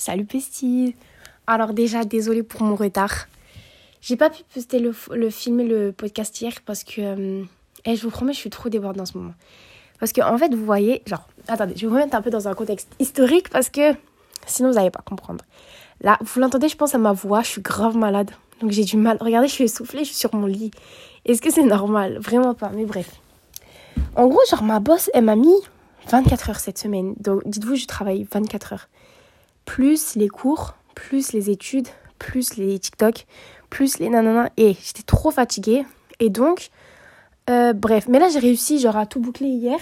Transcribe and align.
Salut 0.00 0.24
Pestie 0.24 0.96
Alors 1.46 1.74
déjà, 1.74 2.04
désolée 2.04 2.42
pour 2.42 2.62
mon 2.62 2.74
retard. 2.74 3.28
J'ai 4.00 4.16
pas 4.16 4.30
pu 4.30 4.42
poster 4.54 4.78
le, 4.78 4.94
le 5.10 5.28
filmer 5.28 5.64
le 5.64 5.92
podcast 5.92 6.40
hier 6.40 6.54
parce 6.64 6.84
que... 6.84 7.02
euh, 7.02 7.44
eh, 7.84 7.96
je 7.96 8.02
vous 8.04 8.08
promets, 8.08 8.32
je 8.32 8.38
suis 8.38 8.48
trop 8.48 8.70
débordée 8.70 9.02
en 9.02 9.04
ce 9.04 9.18
moment. 9.18 9.34
Parce 9.98 10.14
que 10.14 10.22
en 10.22 10.38
fait, 10.38 10.54
vous 10.54 10.64
voyez... 10.64 11.02
Genre, 11.04 11.28
attendez, 11.48 11.74
je 11.76 11.82
vais 11.82 11.88
vous 11.88 11.96
remettre 11.96 12.16
un 12.16 12.22
peu 12.22 12.30
dans 12.30 12.48
un 12.48 12.54
contexte 12.54 12.88
historique 12.98 13.50
parce 13.50 13.68
que 13.68 13.92
sinon 14.46 14.70
vous 14.70 14.76
n'allez 14.76 14.90
pas 14.90 15.02
comprendre. 15.04 15.44
Là, 16.00 16.16
vous 16.22 16.40
l'entendez, 16.40 16.70
je 16.70 16.76
pense, 16.76 16.94
à 16.94 16.98
ma 16.98 17.12
voix, 17.12 17.42
je 17.42 17.48
suis 17.48 17.60
grave 17.60 17.94
malade. 17.94 18.30
Donc 18.62 18.70
j'ai 18.70 18.84
du 18.84 18.96
mal. 18.96 19.18
Regardez, 19.20 19.48
je 19.48 19.52
suis 19.52 19.64
essoufflée, 19.64 19.98
je 19.98 20.04
suis 20.04 20.16
sur 20.16 20.34
mon 20.34 20.46
lit. 20.46 20.70
Est-ce 21.26 21.42
que 21.42 21.52
c'est 21.52 21.62
normal? 21.62 22.16
Vraiment 22.20 22.54
pas, 22.54 22.70
mais 22.74 22.86
bref. 22.86 23.20
En 24.16 24.28
gros, 24.28 24.40
genre, 24.50 24.62
ma 24.62 24.80
boss, 24.80 25.10
elle 25.12 25.24
m'a 25.24 25.36
mis 25.36 25.60
24 26.08 26.48
heures 26.48 26.60
cette 26.60 26.78
semaine. 26.78 27.12
Donc, 27.20 27.42
dites-vous, 27.44 27.76
je 27.76 27.84
travaille 27.84 28.26
24 28.32 28.72
heures. 28.72 28.88
Plus 29.70 30.16
les 30.16 30.26
cours, 30.26 30.74
plus 30.96 31.32
les 31.32 31.48
études, 31.48 31.86
plus 32.18 32.56
les 32.56 32.76
TikTok, 32.76 33.24
plus 33.70 34.00
les 34.00 34.08
nanana. 34.08 34.50
Et 34.56 34.74
j'étais 34.74 35.04
trop 35.04 35.30
fatiguée. 35.30 35.84
Et 36.18 36.28
donc, 36.28 36.70
euh, 37.48 37.72
bref. 37.72 38.08
Mais 38.08 38.18
là, 38.18 38.28
j'ai 38.30 38.40
réussi, 38.40 38.80
genre, 38.80 38.96
à 38.96 39.06
tout 39.06 39.20
boucler 39.20 39.46
hier. 39.46 39.78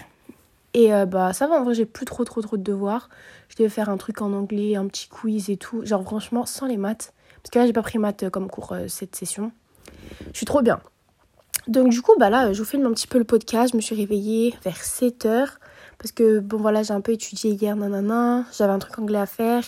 Et 0.75 0.93
euh, 0.93 1.07
bah, 1.07 1.33
ça 1.33 1.47
va, 1.47 1.59
en 1.59 1.65
vrai, 1.65 1.73
j'ai 1.73 1.87
plus 1.87 2.05
trop, 2.05 2.25
trop, 2.25 2.43
trop 2.43 2.59
de 2.59 2.63
devoirs. 2.63 3.09
Je 3.49 3.57
devais 3.57 3.71
faire 3.71 3.89
un 3.89 3.97
truc 3.97 4.21
en 4.21 4.35
anglais, 4.35 4.77
un 4.77 4.87
petit 4.89 5.09
quiz 5.09 5.49
et 5.49 5.57
tout. 5.57 5.87
Genre, 5.87 6.03
franchement, 6.03 6.45
sans 6.45 6.67
les 6.67 6.77
maths. 6.77 7.15
Parce 7.43 7.51
que 7.51 7.59
là, 7.59 7.67
j'ai 7.67 7.73
pas 7.73 7.81
pris 7.81 7.99
maths 7.99 8.25
euh, 8.25 8.29
comme 8.29 8.51
cours 8.51 8.77
cette 8.89 9.17
session. 9.17 9.53
Je 10.33 10.37
suis 10.37 10.45
trop 10.45 10.61
bien. 10.61 10.81
Donc 11.67 11.89
du 11.89 12.03
coup, 12.03 12.13
bah 12.19 12.29
là, 12.29 12.53
je 12.53 12.59
vous 12.59 12.69
filme 12.69 12.85
un 12.85 12.93
petit 12.93 13.07
peu 13.07 13.17
le 13.17 13.25
podcast. 13.25 13.73
Je 13.73 13.77
me 13.79 13.81
suis 13.81 13.95
réveillée 13.95 14.55
vers 14.65 14.77
7h. 14.77 15.49
Parce 15.99 16.13
que, 16.13 16.39
bon 16.39 16.59
voilà, 16.59 16.83
j'ai 16.83 16.95
un 16.95 17.01
peu 17.01 17.13
étudié 17.13 17.53
hier, 17.53 17.77
nanana. 17.77 18.45
J'avais 18.57 18.73
un 18.73 18.79
truc 18.79 18.99
anglais 18.99 19.19
à 19.19 19.27
faire. 19.27 19.65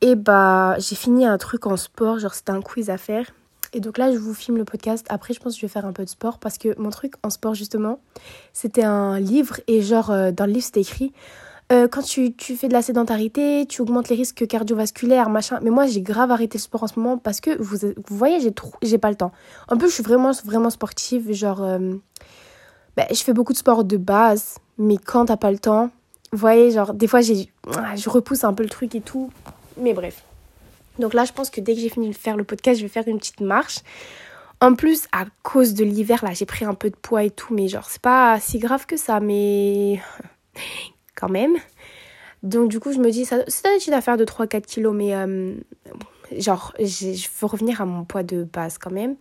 Et 0.00 0.14
bah, 0.14 0.76
j'ai 0.78 0.96
fini 0.96 1.26
un 1.26 1.38
truc 1.38 1.66
en 1.66 1.76
sport. 1.76 2.18
Genre, 2.18 2.34
c'était 2.34 2.52
un 2.52 2.62
quiz 2.62 2.90
à 2.90 2.98
faire. 2.98 3.26
Et 3.72 3.80
donc 3.80 3.98
là, 3.98 4.12
je 4.12 4.18
vous 4.18 4.34
filme 4.34 4.56
le 4.56 4.64
podcast. 4.64 5.06
Après, 5.08 5.34
je 5.34 5.40
pense 5.40 5.54
que 5.54 5.60
je 5.60 5.66
vais 5.66 5.72
faire 5.72 5.84
un 5.84 5.92
peu 5.92 6.04
de 6.04 6.10
sport. 6.10 6.38
Parce 6.38 6.58
que 6.58 6.78
mon 6.80 6.90
truc 6.90 7.14
en 7.22 7.30
sport, 7.30 7.54
justement, 7.54 8.00
c'était 8.52 8.84
un 8.84 9.20
livre. 9.20 9.60
Et 9.66 9.82
genre, 9.82 10.10
euh, 10.10 10.30
dans 10.30 10.46
le 10.46 10.52
livre, 10.52 10.64
c'était 10.64 10.80
écrit... 10.80 11.12
euh, 11.72 11.88
quand 11.88 12.02
tu, 12.02 12.34
tu 12.34 12.56
fais 12.56 12.68
de 12.68 12.72
la 12.72 12.82
sédentarité, 12.82 13.66
tu 13.66 13.82
augmentes 13.82 14.08
les 14.08 14.16
risques 14.16 14.46
cardiovasculaires, 14.46 15.30
machin. 15.30 15.60
Mais 15.62 15.70
moi, 15.70 15.86
j'ai 15.86 16.02
grave 16.02 16.30
arrêté 16.30 16.58
le 16.58 16.62
sport 16.62 16.82
en 16.82 16.86
ce 16.86 16.98
moment 16.98 17.18
parce 17.18 17.40
que 17.40 17.60
vous, 17.60 17.76
voyez, 18.08 18.40
j'ai 18.40 18.52
trop, 18.52 18.72
j'ai 18.82 18.98
pas 18.98 19.10
le 19.10 19.16
temps. 19.16 19.32
En 19.68 19.76
plus, 19.76 19.88
je 19.88 19.94
suis 19.94 20.02
vraiment, 20.02 20.32
vraiment 20.44 20.70
sportive. 20.70 21.32
Genre, 21.32 21.62
euh, 21.62 21.94
ben, 22.96 23.06
je 23.10 23.22
fais 23.22 23.32
beaucoup 23.32 23.52
de 23.52 23.58
sport 23.58 23.82
de 23.84 23.96
base, 23.96 24.56
mais 24.78 24.96
quand 24.98 25.26
t'as 25.26 25.36
pas 25.36 25.50
le 25.50 25.58
temps, 25.58 25.90
vous 26.32 26.38
voyez, 26.38 26.72
genre, 26.72 26.94
des 26.94 27.06
fois, 27.06 27.20
j'ai, 27.20 27.48
ah, 27.76 27.94
je 27.96 28.08
repousse 28.08 28.44
un 28.44 28.52
peu 28.52 28.62
le 28.64 28.68
truc 28.68 28.94
et 28.94 29.00
tout. 29.00 29.30
Mais 29.76 29.94
bref. 29.94 30.24
Donc 30.98 31.14
là, 31.14 31.24
je 31.24 31.32
pense 31.32 31.50
que 31.50 31.60
dès 31.60 31.74
que 31.74 31.80
j'ai 31.80 31.88
fini 31.88 32.08
de 32.08 32.14
faire 32.14 32.36
le 32.36 32.44
podcast, 32.44 32.78
je 32.78 32.84
vais 32.84 32.88
faire 32.88 33.06
une 33.06 33.18
petite 33.18 33.40
marche. 33.40 33.80
En 34.60 34.74
plus, 34.74 35.06
à 35.12 35.26
cause 35.42 35.74
de 35.74 35.84
l'hiver, 35.84 36.24
là, 36.24 36.32
j'ai 36.32 36.46
pris 36.46 36.64
un 36.64 36.74
peu 36.74 36.90
de 36.90 36.96
poids 36.96 37.24
et 37.24 37.30
tout, 37.30 37.54
mais 37.54 37.68
genre, 37.68 37.88
c'est 37.88 38.02
pas 38.02 38.38
si 38.40 38.58
grave 38.58 38.86
que 38.86 38.96
ça, 38.96 39.20
mais 39.20 40.00
quand 41.14 41.28
même. 41.28 41.56
Donc, 42.42 42.68
du 42.68 42.80
coup, 42.80 42.92
je 42.92 42.98
me 42.98 43.10
dis, 43.10 43.22
être 43.22 43.86
une 43.86 43.94
affaire 43.94 44.16
de 44.16 44.24
3-4 44.24 44.62
kilos, 44.62 44.94
mais 44.94 45.14
euh, 45.14 45.54
genre, 46.38 46.74
je 46.78 47.28
veux 47.40 47.46
revenir 47.46 47.80
à 47.80 47.84
mon 47.84 48.04
poids 48.04 48.22
de 48.22 48.44
base 48.44 48.78
quand 48.78 48.90
même. 48.92 49.16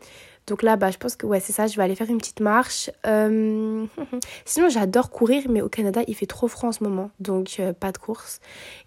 Donc 0.48 0.62
là, 0.62 0.76
bah, 0.76 0.92
je 0.92 0.98
pense 0.98 1.16
que 1.16 1.26
ouais, 1.26 1.40
c'est 1.40 1.54
ça, 1.54 1.68
je 1.68 1.78
vais 1.78 1.84
aller 1.84 1.96
faire 1.96 2.10
une 2.10 2.18
petite 2.18 2.42
marche. 2.42 2.90
Euh, 3.08 3.86
Sinon, 4.46 4.70
j'adore 4.70 5.10
courir, 5.10 5.44
mais 5.50 5.62
au 5.62 5.70
Canada, 5.70 6.02
il 6.08 6.16
fait 6.16 6.26
trop 6.26 6.48
froid 6.48 6.70
en 6.70 6.72
ce 6.72 6.84
moment, 6.84 7.12
donc 7.20 7.58
euh, 7.60 7.74
pas 7.74 7.92
de 7.92 7.98
course. 7.98 8.40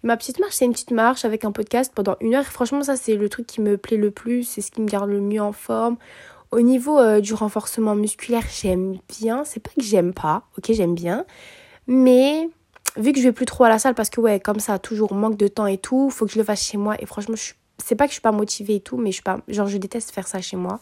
Ma 0.03 0.17
petite 0.17 0.39
marche, 0.39 0.53
c'est 0.53 0.65
une 0.65 0.73
petite 0.73 0.91
marche 0.91 1.25
avec 1.25 1.45
un 1.45 1.51
podcast 1.51 1.91
pendant 1.95 2.15
une 2.21 2.35
heure. 2.35 2.45
Franchement, 2.45 2.83
ça, 2.83 2.95
c'est 2.95 3.15
le 3.15 3.29
truc 3.29 3.47
qui 3.47 3.61
me 3.61 3.77
plaît 3.77 3.97
le 3.97 4.11
plus, 4.11 4.43
c'est 4.43 4.61
ce 4.61 4.71
qui 4.71 4.81
me 4.81 4.87
garde 4.87 5.09
le 5.09 5.21
mieux 5.21 5.41
en 5.41 5.53
forme. 5.53 5.97
Au 6.51 6.61
niveau 6.61 6.99
euh, 6.99 7.19
du 7.19 7.33
renforcement 7.33 7.95
musculaire, 7.95 8.43
j'aime 8.49 8.97
bien. 9.19 9.43
C'est 9.43 9.59
pas 9.59 9.71
que 9.75 9.83
j'aime 9.83 10.13
pas, 10.13 10.43
ok, 10.57 10.71
j'aime 10.71 10.95
bien. 10.95 11.25
Mais 11.87 12.49
vu 12.97 13.11
que 13.13 13.19
je 13.19 13.23
vais 13.23 13.33
plus 13.33 13.45
trop 13.45 13.63
à 13.63 13.69
la 13.69 13.79
salle 13.79 13.95
parce 13.95 14.09
que 14.09 14.19
ouais 14.19 14.39
comme 14.39 14.59
ça 14.59 14.79
toujours 14.79 15.13
manque 15.13 15.37
de 15.37 15.47
temps 15.47 15.67
et 15.67 15.77
tout 15.77 16.09
faut 16.09 16.25
que 16.25 16.31
je 16.31 16.39
le 16.39 16.43
fasse 16.43 16.63
chez 16.63 16.77
moi 16.77 16.95
et 16.99 17.05
franchement 17.05 17.35
je 17.35 17.43
suis 17.43 17.53
c'est 17.77 17.95
pas 17.95 18.05
que 18.05 18.09
je 18.09 18.13
suis 18.13 18.21
pas 18.21 18.31
motivée 18.31 18.75
et 18.75 18.79
tout 18.79 18.97
mais 18.97 19.11
je 19.11 19.15
suis 19.15 19.23
pas 19.23 19.39
genre 19.47 19.67
je 19.67 19.77
déteste 19.77 20.11
faire 20.11 20.27
ça 20.27 20.41
chez 20.41 20.57
moi 20.57 20.79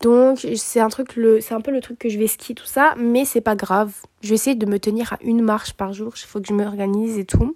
donc 0.00 0.46
c'est 0.56 0.80
un 0.80 0.88
truc 0.88 1.16
le 1.16 1.40
c'est 1.40 1.54
un 1.54 1.60
peu 1.60 1.70
le 1.70 1.80
truc 1.80 1.98
que 1.98 2.08
je 2.08 2.18
vais 2.18 2.26
skier 2.26 2.54
tout 2.54 2.66
ça 2.66 2.94
mais 2.96 3.24
c'est 3.24 3.40
pas 3.40 3.56
grave 3.56 3.92
je 4.22 4.30
vais 4.30 4.34
essayer 4.34 4.56
de 4.56 4.66
me 4.66 4.78
tenir 4.78 5.14
à 5.14 5.18
une 5.22 5.42
marche 5.42 5.72
par 5.74 5.92
jour 5.92 6.12
il 6.16 6.26
faut 6.26 6.40
que 6.40 6.48
je 6.48 6.54
m'organise 6.54 7.18
et 7.18 7.24
tout 7.24 7.54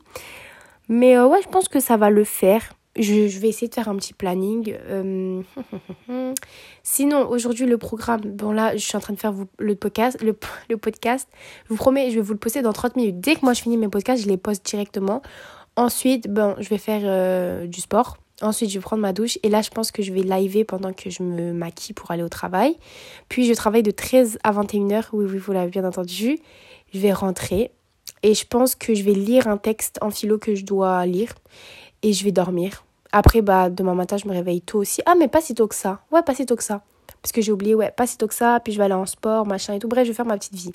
mais 0.88 1.16
euh, 1.16 1.26
ouais 1.26 1.40
je 1.42 1.48
pense 1.48 1.68
que 1.68 1.80
ça 1.80 1.96
va 1.96 2.10
le 2.10 2.24
faire 2.24 2.62
je, 2.94 3.38
vais 3.38 3.48
essayer 3.48 3.68
de 3.68 3.74
faire 3.74 3.88
un 3.88 3.96
petit 3.96 4.12
planning 4.12 4.76
Euh, 4.90 5.42
sinon 6.82 7.28
aujourd'hui 7.30 7.66
le 7.66 7.78
programme 7.78 8.20
bon 8.20 8.52
là 8.52 8.76
je 8.76 8.82
suis 8.82 8.96
en 8.96 9.00
train 9.00 9.14
de 9.14 9.18
faire 9.18 9.32
le 9.58 9.74
podcast 9.74 10.20
le, 10.22 10.36
le 10.68 10.76
podcast 10.76 11.28
je 11.64 11.70
vous 11.70 11.76
promets, 11.76 12.10
je 12.10 12.16
vais 12.16 12.20
vous 12.20 12.34
le 12.34 12.38
poster 12.38 12.62
dans 12.62 12.72
30 12.72 12.96
minutes. 12.96 13.20
Dès 13.20 13.36
que 13.36 13.40
moi 13.42 13.54
je 13.54 13.62
finis 13.62 13.76
mes 13.76 13.88
podcasts, 13.88 14.22
je 14.22 14.28
les 14.28 14.36
poste 14.36 14.66
directement. 14.66 15.22
Ensuite, 15.76 16.28
bon, 16.28 16.54
je 16.58 16.68
vais 16.68 16.78
faire 16.78 17.00
euh, 17.04 17.66
du 17.66 17.80
sport. 17.80 18.18
Ensuite, 18.42 18.70
je 18.70 18.78
vais 18.78 18.82
prendre 18.82 19.02
ma 19.02 19.12
douche. 19.12 19.38
Et 19.42 19.48
là, 19.48 19.62
je 19.62 19.70
pense 19.70 19.92
que 19.92 20.02
je 20.02 20.12
vais 20.12 20.22
liver 20.22 20.64
pendant 20.64 20.92
que 20.92 21.10
je 21.10 21.22
me 21.22 21.52
maquille 21.52 21.94
pour 21.94 22.10
aller 22.10 22.22
au 22.22 22.28
travail. 22.28 22.76
Puis, 23.28 23.46
je 23.46 23.54
travaille 23.54 23.82
de 23.82 23.90
13 23.90 24.38
à 24.42 24.52
21h. 24.52 25.06
Oui, 25.12 25.26
oui, 25.28 25.38
vous 25.38 25.52
l'avez 25.52 25.70
bien 25.70 25.84
entendu. 25.84 26.38
Je 26.92 26.98
vais 26.98 27.12
rentrer. 27.12 27.70
Et 28.22 28.34
je 28.34 28.44
pense 28.46 28.74
que 28.74 28.94
je 28.94 29.02
vais 29.02 29.14
lire 29.14 29.48
un 29.48 29.56
texte 29.56 29.98
en 30.02 30.10
philo 30.10 30.38
que 30.38 30.54
je 30.54 30.64
dois 30.64 31.06
lire. 31.06 31.34
Et 32.02 32.12
je 32.12 32.24
vais 32.24 32.32
dormir. 32.32 32.84
Après, 33.12 33.42
bah, 33.42 33.70
demain 33.70 33.94
matin, 33.94 34.16
je 34.16 34.26
me 34.26 34.32
réveille 34.32 34.60
tôt 34.60 34.78
aussi. 34.78 35.02
Ah, 35.06 35.14
mais 35.18 35.28
pas 35.28 35.40
si 35.40 35.54
tôt 35.54 35.68
que 35.68 35.74
ça. 35.74 36.00
Ouais, 36.10 36.22
pas 36.22 36.34
si 36.34 36.44
tôt 36.44 36.56
que 36.56 36.64
ça. 36.64 36.82
Parce 37.20 37.30
que 37.30 37.40
j'ai 37.40 37.52
oublié, 37.52 37.74
ouais, 37.74 37.92
pas 37.96 38.06
si 38.06 38.18
tôt 38.18 38.26
que 38.26 38.34
ça. 38.34 38.58
Puis, 38.60 38.72
je 38.72 38.78
vais 38.78 38.84
aller 38.84 38.94
en 38.94 39.06
sport, 39.06 39.46
machin 39.46 39.74
et 39.74 39.78
tout. 39.78 39.88
Bref, 39.88 40.04
je 40.04 40.10
vais 40.10 40.16
faire 40.16 40.26
ma 40.26 40.36
petite 40.36 40.54
vie. 40.54 40.72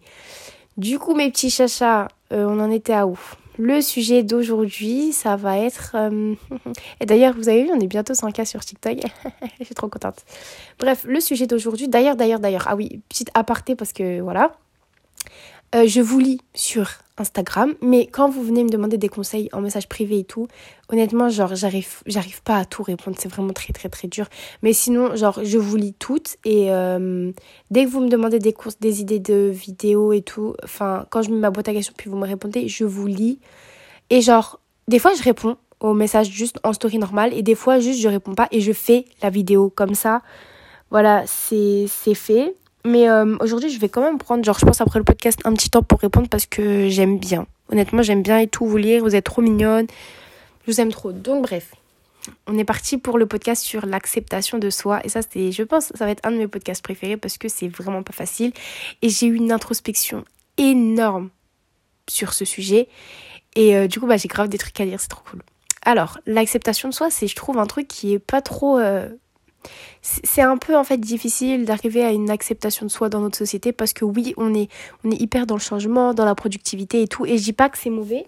Du 0.78 1.00
coup, 1.00 1.16
mes 1.16 1.30
petits 1.32 1.50
chachas, 1.50 2.08
euh, 2.32 2.46
on 2.48 2.60
en 2.60 2.72
était 2.72 2.94
à 2.94 3.08
où? 3.08 3.18
Le 3.60 3.82
sujet 3.82 4.24
d'aujourd'hui, 4.24 5.12
ça 5.14 5.36
va 5.36 5.58
être... 5.58 5.96
euh, 5.96 6.36
Et 7.00 7.06
d'ailleurs, 7.06 7.34
vous 7.34 7.50
avez 7.50 7.64
vu, 7.64 7.72
on 7.74 7.80
est 7.80 7.88
bientôt 7.88 8.14
100K 8.14 8.46
sur 8.46 8.64
TikTok. 8.64 8.98
Je 9.60 9.66
suis 9.66 9.76
trop 9.76 9.88
contente. 9.88 10.24
Bref, 10.80 11.04
le 11.08 11.20
sujet 11.20 11.48
d'aujourd'hui, 11.48 11.88
d'ailleurs, 11.88 12.16
d'ailleurs, 12.16 12.40
d'ailleurs. 12.40 12.66
Ah 12.68 12.76
oui, 12.76 13.02
petite 13.10 13.32
aparté 13.34 13.76
parce 13.76 13.94
que 13.94 14.22
voilà. 14.22 14.52
Euh, 15.76 15.86
je 15.86 16.00
vous 16.00 16.20
lis 16.20 16.40
sur 16.54 16.90
Instagram, 17.18 17.74
mais 17.82 18.08
quand 18.08 18.30
vous 18.30 18.42
venez 18.44 18.64
me 18.64 18.70
demander 18.70 18.98
des 18.98 19.10
conseils 19.10 19.50
en 19.52 19.60
message 19.60 19.90
privé 19.90 20.20
et 20.20 20.24
tout, 20.24 20.48
honnêtement, 20.90 21.30
genre, 21.30 21.56
j'arrive, 21.56 22.02
pas 22.44 22.58
à 22.58 22.66
tout 22.66 22.84
répondre. 22.84 23.18
C'est 23.20 23.28
vraiment 23.28 23.54
très, 23.54 23.74
très, 23.74 23.90
très 23.90 24.08
dur. 24.08 24.28
Mais 24.62 24.72
sinon, 24.72 25.16
genre, 25.16 25.40
je 25.44 25.58
vous 25.58 25.76
lis 25.76 25.94
toutes 25.94 26.38
et 26.46 26.72
euh, 26.72 27.32
dès 27.70 27.86
que 27.86 27.90
vous 27.90 28.00
me 28.00 28.10
demandez 28.10 28.40
des 28.40 28.54
courses, 28.54 28.80
des 28.80 29.02
idées 29.02 29.20
de 29.20 29.52
vidéos 29.54 30.14
et 30.14 30.22
tout, 30.22 30.56
enfin, 30.64 31.06
quand 31.10 31.22
je 31.22 31.32
mets 31.32 31.40
ma 31.40 31.50
boîte 31.50 31.68
à 31.68 31.74
questions 31.74 31.94
puis 31.98 32.10
vous 32.10 32.18
me 32.18 32.28
répondez, 32.28 32.68
je 32.68 32.86
vous 32.86 33.08
lis. 33.08 33.40
Et 34.10 34.22
genre, 34.22 34.62
des 34.88 35.00
fois, 35.00 35.12
je 35.18 35.24
réponds 35.24 35.58
aux 35.80 35.94
messages 35.94 36.30
juste 36.30 36.60
en 36.64 36.72
story 36.72 36.98
normale 36.98 37.34
et 37.34 37.42
des 37.42 37.56
fois, 37.56 37.80
juste, 37.80 38.00
je 38.00 38.08
réponds 38.08 38.36
pas 38.36 38.48
et 38.52 38.62
je 38.62 38.72
fais 38.72 39.06
la 39.22 39.30
vidéo 39.30 39.70
comme 39.70 39.96
ça. 39.96 40.22
Voilà, 40.92 41.24
c'est 41.28 41.88
fait. 41.88 42.56
Mais 42.88 43.10
euh, 43.10 43.36
aujourd'hui, 43.42 43.70
je 43.70 43.80
vais 43.80 43.90
quand 43.90 44.02
même 44.02 44.18
prendre, 44.18 44.46
genre, 44.46 44.58
je 44.58 44.66
pense 44.66 44.80
après 44.80 44.98
le 44.98 45.04
podcast, 45.04 45.40
un 45.44 45.54
petit 45.54 45.70
temps 45.70 45.84
pour 45.84 46.00
répondre 46.00 46.30
parce 46.30 46.46
que 46.46 46.88
j'aime 46.88 47.20
bien. 47.20 47.46
Honnêtement, 47.70 48.02
j'aime 48.02 48.24
bien 48.24 48.40
et 48.40 48.48
tout 48.48 48.66
vous 48.66 48.78
lire. 48.78 49.04
Vous 49.04 49.14
êtes 49.14 49.26
trop 49.26 49.42
mignonne. 49.42 49.88
Je 50.66 50.72
vous 50.72 50.80
aime 50.80 50.90
trop. 50.90 51.12
Donc, 51.12 51.44
bref. 51.44 51.76
On 52.46 52.58
est 52.58 52.64
parti 52.64 52.98
pour 52.98 53.18
le 53.18 53.26
podcast 53.26 53.62
sur 53.62 53.86
l'acceptation 53.86 54.58
de 54.58 54.70
soi. 54.70 55.02
Et 55.04 55.10
ça, 55.10 55.22
c'était, 55.22 55.52
je 55.52 55.64
pense, 55.64 55.92
ça 55.96 56.06
va 56.06 56.12
être 56.12 56.26
un 56.26 56.32
de 56.32 56.38
mes 56.38 56.48
podcasts 56.48 56.82
préférés 56.82 57.18
parce 57.18 57.38
que 57.38 57.50
c'est 57.50 57.68
vraiment 57.68 58.04
pas 58.04 58.14
facile. 58.14 58.54
Et 59.02 59.10
j'ai 59.10 59.28
eu 59.28 59.36
une 59.36 59.52
introspection 59.52 60.24
énorme 60.58 61.30
sur 62.10 62.32
ce 62.32 62.46
sujet. 62.46 62.88
Et 63.56 63.76
euh, 63.76 63.88
du 63.88 64.00
coup, 64.00 64.08
bah, 64.08 64.16
j'ai 64.16 64.30
grave 64.30 64.48
des 64.48 64.58
trucs 64.58 64.80
à 64.80 64.86
dire. 64.86 65.02
C'est 65.02 65.10
trop 65.10 65.24
cool. 65.30 65.42
Alors, 65.84 66.20
l'acceptation 66.26 66.88
de 66.88 66.94
soi, 66.94 67.10
c'est, 67.10 67.28
je 67.28 67.36
trouve, 67.36 67.58
un 67.58 67.68
truc 67.68 67.90
qui 67.90 68.14
est 68.14 68.20
pas 68.20 68.42
trop. 68.42 68.80
euh, 68.80 69.10
c'est 70.02 70.42
un 70.42 70.58
peu 70.58 70.76
en 70.76 70.84
fait 70.84 70.98
difficile 71.00 71.66
d'arriver 71.66 72.04
à 72.04 72.12
une 72.12 72.30
acceptation 72.30 72.86
de 72.86 72.92
soi 72.92 73.10
dans 73.10 73.20
notre 73.20 73.38
société 73.38 73.72
parce 73.72 73.94
que 73.94 74.06
oui, 74.06 74.34
on 74.38 74.54
est, 74.54 74.70
on 75.04 75.12
est 75.12 75.22
hyper 75.22 75.46
dans 75.46 75.56
le 75.56 75.62
changement, 75.62 76.14
dans 76.14 76.26
la 76.26 76.36
productivité 76.36 77.02
et 77.02 77.08
tout. 77.08 77.26
Et 77.26 77.38
je 77.38 77.44
dis 77.44 77.54
pas 77.54 77.70
que 77.70 77.78
c'est 77.78 77.90
mauvais. 77.90 78.26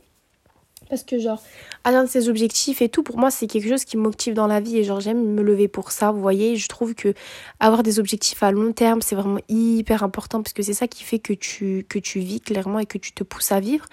Parce 0.89 1.04
que 1.04 1.19
genre, 1.19 1.42
atteindre 1.83 2.10
ses 2.10 2.30
objectifs 2.30 2.81
et 2.81 2.89
tout, 2.89 3.04
pour 3.04 3.18
moi, 3.19 3.30
c'est 3.30 3.45
quelque 3.45 3.69
chose 3.69 3.86
qui 3.86 3.95
me 3.95 4.01
motive 4.01 4.33
dans 4.33 4.48
la 4.48 4.60
vie. 4.60 4.77
Et 4.77 4.83
genre, 4.83 5.00
j'aime 5.00 5.24
me 5.24 5.44
lever 5.44 5.68
pour 5.68 5.92
ça, 5.92 6.12
vous 6.12 6.19
voyez. 6.19 6.56
Je 6.56 6.68
trouve 6.68 6.95
que 6.95 7.13
avoir 7.60 7.83
des 7.83 8.00
objectifs 8.00 8.42
à 8.42 8.51
long 8.51 8.74
terme, 8.74 9.01
c'est 9.01 9.16
vraiment 9.16 9.39
hyper 9.50 10.04
important 10.04 10.42
parce 10.42 10.54
que 10.54 10.63
c'est 10.63 10.74
ça 10.74 10.88
qui 10.88 11.04
fait 11.04 11.19
que 11.19 11.33
tu, 11.33 11.86
que 11.88 12.00
tu 12.00 12.19
vis 12.19 12.42
clairement 12.42 12.80
et 12.80 12.88
que 12.88 12.98
tu 12.98 13.12
te 13.12 13.24
pousses 13.24 13.51
à 13.51 13.60
vivre. 13.60 13.86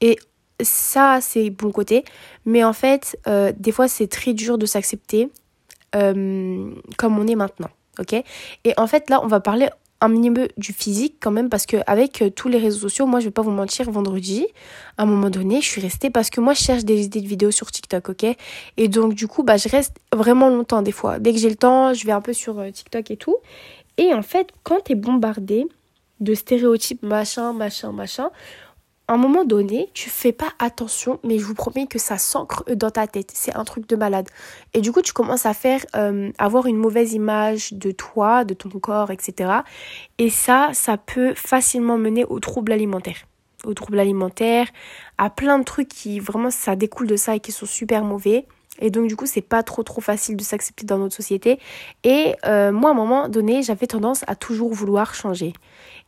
Et 0.00 0.16
ça, 0.62 1.18
c'est 1.20 1.50
bon 1.50 1.72
côté. 1.72 2.04
Mais 2.44 2.62
en 2.62 2.72
fait, 2.72 3.18
euh, 3.26 3.52
des 3.58 3.72
fois, 3.72 3.88
c'est 3.88 4.06
très 4.06 4.32
dur 4.32 4.56
de 4.56 4.66
s'accepter 4.66 5.30
euh, 5.94 6.70
comme 6.96 7.18
on 7.18 7.26
est 7.26 7.34
maintenant. 7.34 7.70
Ok? 7.98 8.12
Et 8.12 8.74
en 8.76 8.86
fait, 8.86 9.08
là, 9.10 9.20
on 9.22 9.28
va 9.28 9.40
parler 9.40 9.68
un 10.00 10.08
minimum 10.08 10.48
du 10.58 10.72
physique 10.72 11.16
quand 11.20 11.30
même 11.30 11.48
parce 11.48 11.64
que 11.64 11.78
avec 11.86 12.20
euh, 12.20 12.30
tous 12.30 12.48
les 12.48 12.58
réseaux 12.58 12.80
sociaux, 12.80 13.06
moi 13.06 13.20
je 13.20 13.26
vais 13.26 13.30
pas 13.30 13.42
vous 13.42 13.50
mentir, 13.50 13.90
vendredi, 13.90 14.46
à 14.98 15.04
un 15.04 15.06
moment 15.06 15.30
donné, 15.30 15.60
je 15.62 15.66
suis 15.66 15.80
restée 15.80 16.10
parce 16.10 16.28
que 16.30 16.40
moi 16.40 16.52
je 16.52 16.62
cherche 16.62 16.84
des 16.84 17.04
idées 17.04 17.20
de 17.20 17.26
vidéos 17.26 17.50
sur 17.50 17.70
TikTok, 17.70 18.10
ok? 18.10 18.26
Et 18.76 18.88
donc 18.88 19.14
du 19.14 19.26
coup, 19.26 19.42
bah 19.42 19.56
je 19.56 19.68
reste 19.68 19.96
vraiment 20.12 20.50
longtemps 20.50 20.82
des 20.82 20.92
fois. 20.92 21.18
Dès 21.18 21.32
que 21.32 21.38
j'ai 21.38 21.48
le 21.48 21.56
temps, 21.56 21.94
je 21.94 22.04
vais 22.04 22.12
un 22.12 22.20
peu 22.20 22.34
sur 22.34 22.58
euh, 22.58 22.70
TikTok 22.70 23.10
et 23.10 23.16
tout. 23.16 23.36
Et 23.96 24.12
en 24.12 24.22
fait, 24.22 24.48
quand 24.62 24.84
tu 24.84 24.92
es 24.92 24.94
bombardé 24.94 25.66
de 26.20 26.34
stéréotypes, 26.34 27.02
machin, 27.02 27.52
machin, 27.52 27.92
machin, 27.92 28.30
à 29.06 29.14
un 29.14 29.16
moment 29.18 29.44
donné, 29.44 29.90
tu 29.92 30.08
fais 30.08 30.32
pas 30.32 30.50
attention, 30.58 31.20
mais 31.24 31.38
je 31.38 31.44
vous 31.44 31.54
promets 31.54 31.86
que 31.86 31.98
ça 31.98 32.16
s'ancre 32.16 32.64
dans 32.74 32.90
ta 32.90 33.06
tête. 33.06 33.30
C'est 33.34 33.54
un 33.54 33.64
truc 33.64 33.86
de 33.86 33.96
malade. 33.96 34.28
Et 34.72 34.80
du 34.80 34.92
coup, 34.92 35.02
tu 35.02 35.12
commences 35.12 35.44
à 35.44 35.52
faire, 35.52 35.84
euh, 35.94 36.30
avoir 36.38 36.66
une 36.66 36.78
mauvaise 36.78 37.12
image 37.12 37.74
de 37.74 37.90
toi, 37.90 38.44
de 38.44 38.54
ton 38.54 38.70
corps, 38.70 39.10
etc. 39.10 39.50
Et 40.16 40.30
ça, 40.30 40.70
ça 40.72 40.96
peut 40.96 41.34
facilement 41.34 41.98
mener 41.98 42.24
aux 42.24 42.40
troubles 42.40 42.72
alimentaires. 42.72 43.26
Aux 43.64 43.74
troubles 43.74 44.00
alimentaires, 44.00 44.68
à 45.18 45.28
plein 45.28 45.58
de 45.58 45.64
trucs 45.64 45.88
qui 45.88 46.18
vraiment, 46.18 46.50
ça 46.50 46.74
découle 46.74 47.06
de 47.06 47.16
ça 47.16 47.36
et 47.36 47.40
qui 47.40 47.52
sont 47.52 47.66
super 47.66 48.04
mauvais. 48.04 48.46
Et 48.80 48.90
donc 48.90 49.06
du 49.06 49.16
coup, 49.16 49.26
c'est 49.26 49.40
pas 49.40 49.62
trop 49.62 49.82
trop 49.82 50.00
facile 50.00 50.36
de 50.36 50.42
s'accepter 50.42 50.84
dans 50.84 50.98
notre 50.98 51.14
société. 51.14 51.58
Et 52.02 52.34
euh, 52.44 52.72
moi, 52.72 52.90
à 52.90 52.92
un 52.92 52.96
moment 52.96 53.28
donné, 53.28 53.62
j'avais 53.62 53.86
tendance 53.86 54.24
à 54.26 54.34
toujours 54.34 54.72
vouloir 54.72 55.14
changer. 55.14 55.52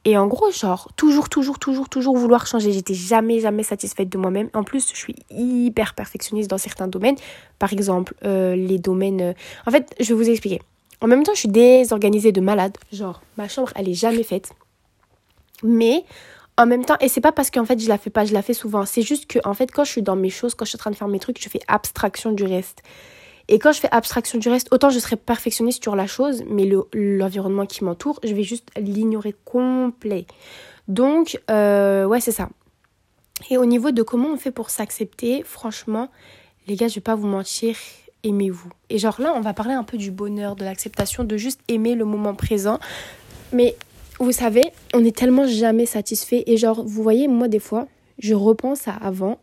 Et 0.09 0.17
en 0.17 0.29
gros, 0.29 0.53
genre, 0.53 0.89
toujours, 0.95 1.29
toujours, 1.29 1.59
toujours, 1.59 1.89
toujours 1.89 2.17
vouloir 2.17 2.47
changer. 2.47 2.71
J'étais 2.71 2.95
jamais, 2.95 3.41
jamais 3.41 3.65
satisfaite 3.65 4.09
de 4.09 4.17
moi-même. 4.17 4.49
En 4.55 4.63
plus, 4.63 4.89
je 4.93 4.97
suis 4.97 5.17
hyper 5.31 5.95
perfectionniste 5.95 6.49
dans 6.49 6.59
certains 6.59 6.87
domaines. 6.87 7.17
Par 7.59 7.73
exemple, 7.73 8.15
euh, 8.25 8.55
les 8.55 8.79
domaines... 8.79 9.21
Euh, 9.21 9.33
en 9.67 9.73
fait, 9.73 9.93
je 9.99 10.15
vais 10.15 10.15
vous 10.15 10.31
expliquer. 10.31 10.63
En 11.01 11.09
même 11.09 11.25
temps, 11.25 11.35
je 11.35 11.41
suis 11.41 11.49
désorganisée 11.49 12.31
de 12.31 12.41
malade. 12.41 12.77
Genre, 12.93 13.21
ma 13.37 13.49
chambre, 13.49 13.73
elle 13.75 13.89
est 13.89 13.95
jamais 13.95 14.23
faite. 14.23 14.53
Mais 15.65 16.05
en 16.57 16.67
même 16.67 16.85
temps, 16.85 16.97
et 17.01 17.09
c'est 17.09 17.21
pas 17.21 17.33
parce 17.33 17.51
qu'en 17.51 17.65
fait 17.65 17.79
je 17.79 17.89
la 17.89 17.99
fais 17.99 18.11
pas, 18.11 18.25
je 18.25 18.33
la 18.33 18.43
fais 18.43 18.55
souvent. 18.55 18.87
C'est 18.87 19.03
juste 19.03 19.27
que 19.27 19.39
en 19.45 19.55
fait 19.55 19.71
quand 19.71 19.85
je 19.85 19.91
suis 19.91 20.03
dans 20.03 20.17
mes 20.17 20.31
choses, 20.31 20.55
quand 20.55 20.65
je 20.65 20.71
suis 20.71 20.77
en 20.77 20.79
train 20.79 20.91
de 20.91 20.97
faire 20.97 21.09
mes 21.09 21.19
trucs, 21.19 21.43
je 21.43 21.49
fais 21.49 21.61
abstraction 21.69 22.33
du 22.33 22.45
reste. 22.45 22.83
Et 23.49 23.59
quand 23.59 23.73
je 23.73 23.81
fais 23.81 23.89
abstraction 23.91 24.39
du 24.39 24.49
reste, 24.49 24.69
autant 24.73 24.91
je 24.91 24.99
serai 24.99 25.17
perfectionniste 25.17 25.83
sur 25.83 25.95
la 25.95 26.07
chose, 26.07 26.43
mais 26.49 26.69
l'environnement 26.93 27.67
qui 27.67 27.85
m'entoure, 27.85 28.19
je 28.25 28.35
vais 28.35 28.43
juste 28.43 28.69
l'ignorer 28.77 29.35
complet. 29.45 30.27
Donc, 30.89 31.41
euh, 31.51 32.05
ouais, 32.07 32.21
c'est 32.21 32.33
ça. 32.33 32.49
Et 33.51 33.59
au 33.59 33.67
niveau 33.67 33.91
de 33.91 34.03
comment 34.03 34.31
on 34.31 34.37
fait 34.37 34.51
pour 34.51 34.71
s'accepter, 34.71 35.43
franchement, 35.45 36.09
les 36.67 36.75
gars, 36.75 36.89
je 36.89 36.97
vais 36.97 37.01
pas 37.01 37.15
vous 37.15 37.27
mentir, 37.27 37.77
aimez-vous. 38.25 38.71
Et 38.91 38.99
genre 38.99 39.21
là, 39.21 39.33
on 39.37 39.41
va 39.41 39.53
parler 39.53 39.75
un 39.75 39.85
peu 39.85 39.97
du 39.97 40.11
bonheur, 40.11 40.57
de 40.57 40.65
l'acceptation, 40.65 41.23
de 41.23 41.37
juste 41.37 41.61
aimer 41.69 41.95
le 41.95 42.05
moment 42.05 42.35
présent. 42.35 42.79
Mais 43.53 43.77
vous 44.19 44.33
savez, 44.33 44.65
on 44.95 45.05
est 45.05 45.17
tellement 45.17 45.47
jamais 45.47 45.87
satisfait. 45.87 46.45
Et 46.47 46.57
genre, 46.57 46.83
vous 46.83 47.03
voyez, 47.03 47.29
moi, 47.29 47.49
des 47.49 47.59
fois, 47.59 47.87
je 48.19 48.35
repense 48.35 48.89
à 48.89 48.95
avant. 48.95 49.39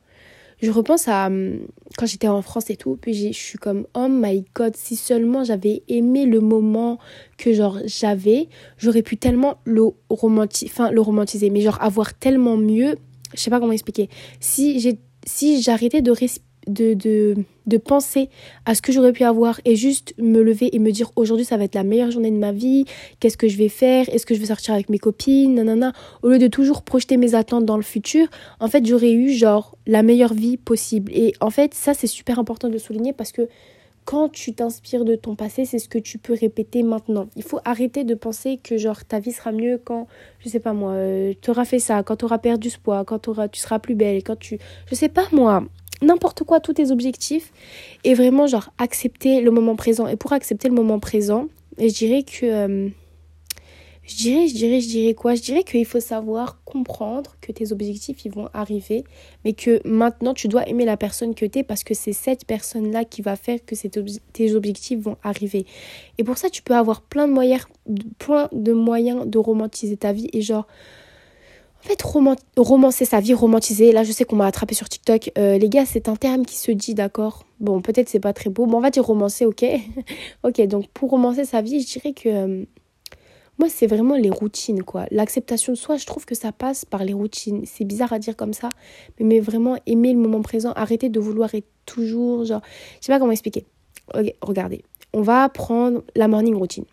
Je 0.64 0.72
repense 0.72 1.10
à 1.10 1.28
hum, 1.28 1.60
quand 1.98 2.06
j'étais 2.06 2.30
en 2.30 2.42
France 2.42 2.70
et 2.70 2.78
tout. 2.78 2.98
Puis 3.00 3.14
je 3.14 3.38
suis 3.38 3.58
comme, 3.58 3.86
oh 3.96 4.08
my 4.10 4.46
god, 4.56 4.78
si 4.78 4.96
seulement 4.96 5.44
j'avais 5.44 5.84
aimé 5.90 6.26
le 6.26 6.40
moment 6.40 7.00
que 7.38 7.52
genre 7.52 7.80
j'avais, 7.86 8.48
j'aurais 8.78 9.02
pu 9.02 9.18
tellement 9.18 9.58
le, 9.66 9.84
romanti 10.10 10.68
enfin, 10.70 10.90
le 10.90 11.02
romantiser. 11.02 11.50
Mais 11.50 11.60
genre 11.60 11.82
avoir 11.82 12.14
tellement 12.14 12.56
mieux. 12.56 12.96
Je 13.36 13.42
sais 13.42 13.50
pas 13.50 13.60
comment 13.60 13.74
expliquer. 13.74 14.10
Si 14.40 14.80
j'ai 14.80 14.98
si 15.26 15.62
j'arrêtais 15.62 16.02
de 16.02 16.12
respirer 16.12 16.53
de, 16.68 16.94
de, 16.94 17.36
de, 17.66 17.78
penser 17.78 18.30
à 18.66 18.76
ce 18.76 18.82
que 18.82 18.92
j'aurais 18.92 19.14
pu 19.14 19.24
avoir 19.24 19.60
et 19.66 19.76
juste 19.76 20.14
me 20.18 20.42
lever 20.42 20.76
et 20.76 20.80
me 20.80 20.92
dire 20.92 21.12
aujourd'hui 21.16 21.46
ça 21.46 21.58
va 21.58 21.64
être 21.66 21.76
la 21.76 21.84
meilleure 21.84 22.12
journée 22.12 22.32
de 22.32 22.38
ma 22.38 22.52
vie, 22.52 22.86
qu'est-ce 23.20 23.38
que 23.38 23.48
je 23.48 23.58
vais 23.58 23.70
faire, 23.70 24.08
est-ce 24.10 24.26
que 24.26 24.34
je 24.36 24.40
vais 24.40 24.48
sortir 24.48 24.74
avec 24.74 24.90
mes 24.90 25.00
copines, 25.00 25.56
nanana, 25.56 25.94
au 26.22 26.30
lieu 26.30 26.40
de 26.40 26.48
toujours 26.48 26.84
projeter 26.84 27.18
mes 27.18 27.36
attentes 27.36 27.66
dans 27.66 27.78
le 27.78 27.84
futur, 27.84 28.28
en 28.60 28.68
fait 28.68 28.86
j'aurais 28.86 29.14
eu 29.14 29.32
genre 29.32 29.78
la 29.88 30.04
meilleure 30.04 30.34
vie 30.34 30.58
possible. 30.58 31.12
Et 31.14 31.34
en 31.40 31.50
fait 31.50 31.74
ça 31.74 31.94
c'est 31.94 32.08
super 32.08 32.40
important 32.40 32.70
de 32.70 32.78
souligner 32.78 33.14
parce 33.14 33.32
que 33.32 33.48
quand 34.06 34.30
tu 34.30 34.54
t'inspires 34.54 35.06
de 35.06 35.16
ton 35.16 35.36
passé, 35.36 35.66
c'est 35.66 35.80
ce 35.80 35.88
que 35.88 35.98
tu 35.98 36.18
peux 36.18 36.34
répéter 36.34 36.84
maintenant. 36.84 37.28
Il 37.36 37.44
faut 37.44 37.60
arrêter 37.66 38.04
de 38.04 38.16
penser 38.16 38.60
que 38.62 38.78
genre 38.78 39.06
ta 39.06 39.20
vie 39.20 39.32
sera 39.32 39.52
mieux 39.52 39.80
quand, 39.84 40.08
je 40.40 40.50
sais 40.50 40.60
pas 40.60 40.74
moi, 40.74 40.92
euh, 40.92 41.34
tu 41.42 41.50
auras 41.50 41.66
fait 41.66 41.80
ça, 41.80 42.04
quand 42.04 42.18
tu 42.18 42.26
auras 42.26 42.38
perdu 42.38 42.70
ce 42.70 42.80
poids, 42.80 43.04
quand 43.06 43.28
auras, 43.28 43.48
tu 43.48 43.60
seras 43.60 43.80
plus 43.80 43.96
belle, 43.96 44.24
quand 44.24 44.38
tu, 44.38 44.60
je 44.88 44.96
sais 44.96 45.10
pas 45.10 45.28
moi, 45.32 45.64
n'importe 46.04 46.44
quoi, 46.44 46.60
tous 46.60 46.74
tes 46.74 46.92
objectifs, 46.92 47.52
et 48.04 48.14
vraiment 48.14 48.48
genre 48.48 48.72
accepter 48.78 49.42
le 49.42 49.52
moment 49.52 49.76
présent. 49.76 50.08
Et 50.08 50.16
pour 50.16 50.34
accepter 50.34 50.68
le 50.68 50.76
moment 50.76 51.00
présent, 51.00 51.48
je 51.78 51.94
dirais 51.94 52.24
que... 52.24 52.46
Euh, 52.46 52.90
je 54.06 54.18
dirais, 54.18 54.48
je 54.50 54.54
dirais, 54.54 54.82
je 54.82 54.88
dirais 54.90 55.14
quoi? 55.14 55.34
Je 55.34 55.42
dirais 55.42 55.64
qu'il 55.64 55.86
faut 55.86 56.02
savoir 56.02 56.62
comprendre 56.66 57.38
que 57.40 57.54
tes 57.54 57.72
objectifs, 57.72 58.26
ils 58.26 58.32
vont 58.32 58.50
arriver, 58.54 59.06
mais 59.46 59.54
que 59.54 59.82
maintenant, 59.88 60.34
tu 60.34 60.50
dois 60.50 60.68
aimer 60.68 60.84
la 60.84 60.98
personne 60.98 61.34
que 61.34 61.46
tu 61.46 61.60
es 61.60 61.64
parce 61.64 61.86
que 61.86 61.94
c'est 61.94 62.12
cette 62.12 62.46
personne-là 62.46 63.06
qui 63.06 63.22
va 63.22 63.38
faire 63.38 63.60
que 63.66 63.76
tes 64.34 64.56
objectifs 64.56 65.00
vont 65.00 65.16
arriver. 65.24 65.66
Et 66.18 66.26
pour 66.26 66.38
ça, 66.38 66.50
tu 66.50 66.62
peux 66.62 66.76
avoir 66.76 67.02
plein 67.02 67.30
de 67.30 67.34
moyens, 67.34 67.64
plein 68.20 68.50
de 68.52 68.74
moyens 68.74 69.26
de 69.26 69.38
romantiser 69.38 69.96
ta 69.96 70.12
vie 70.12 70.30
et 70.34 70.42
genre 70.42 70.68
en 71.84 71.86
fait, 71.86 72.02
romancer 72.56 73.04
sa 73.04 73.20
vie, 73.20 73.34
romantiser, 73.34 73.92
là 73.92 74.04
je 74.04 74.12
sais 74.14 74.24
qu'on 74.24 74.38
m'a 74.38 74.46
attrapé 74.46 74.74
sur 74.74 74.88
TikTok, 74.88 75.32
euh, 75.38 75.58
les 75.58 75.68
gars, 75.68 75.86
c'est 75.86 76.08
un 76.08 76.16
terme 76.16 76.46
qui 76.46 76.56
se 76.56 76.72
dit, 76.72 76.94
d'accord 76.94 77.44
Bon, 77.60 77.82
peut-être 77.82 78.08
c'est 78.08 78.22
pas 78.22 78.32
très 78.32 78.50
beau, 78.50 78.66
mais 78.66 78.76
on 78.76 78.80
va 78.80 78.90
dire 78.90 79.04
romancer, 79.04 79.46
ok 79.46 79.66
Ok, 80.44 80.62
donc 80.62 80.88
pour 80.90 81.10
romancer 81.10 81.44
sa 81.44 81.62
vie, 81.62 81.82
je 81.82 81.88
dirais 81.88 82.14
que 82.14 82.30
euh, 82.30 82.66
moi, 83.60 83.68
c'est 83.70 83.86
vraiment 83.86 84.16
les 84.16 84.30
routines, 84.30 84.82
quoi. 84.82 85.06
L'acceptation 85.12 85.74
de 85.74 85.78
soi, 85.78 85.98
je 85.98 86.06
trouve 86.06 86.26
que 86.26 86.36
ça 86.36 86.52
passe 86.52 86.86
par 86.86 87.04
les 87.04 87.14
routines. 87.14 87.64
C'est 87.66 87.86
bizarre 87.86 88.12
à 88.14 88.20
dire 88.20 88.36
comme 88.36 88.54
ça, 88.54 88.70
mais, 89.20 89.40
vraiment 89.40 89.78
aimer 89.86 90.14
le 90.14 90.20
moment 90.20 90.42
présent, 90.42 90.72
arrêter 90.72 91.10
de 91.10 91.20
vouloir 91.20 91.54
être 91.54 91.68
toujours, 91.86 92.46
genre, 92.46 92.62
je 93.00 93.06
sais 93.06 93.12
pas 93.12 93.20
comment 93.20 93.32
expliquer. 93.32 93.66
regardez, 94.42 94.84
on 95.12 95.22
va 95.22 95.48
prendre 95.50 96.02
la 96.16 96.28
morning 96.28 96.56
routine. 96.56 96.86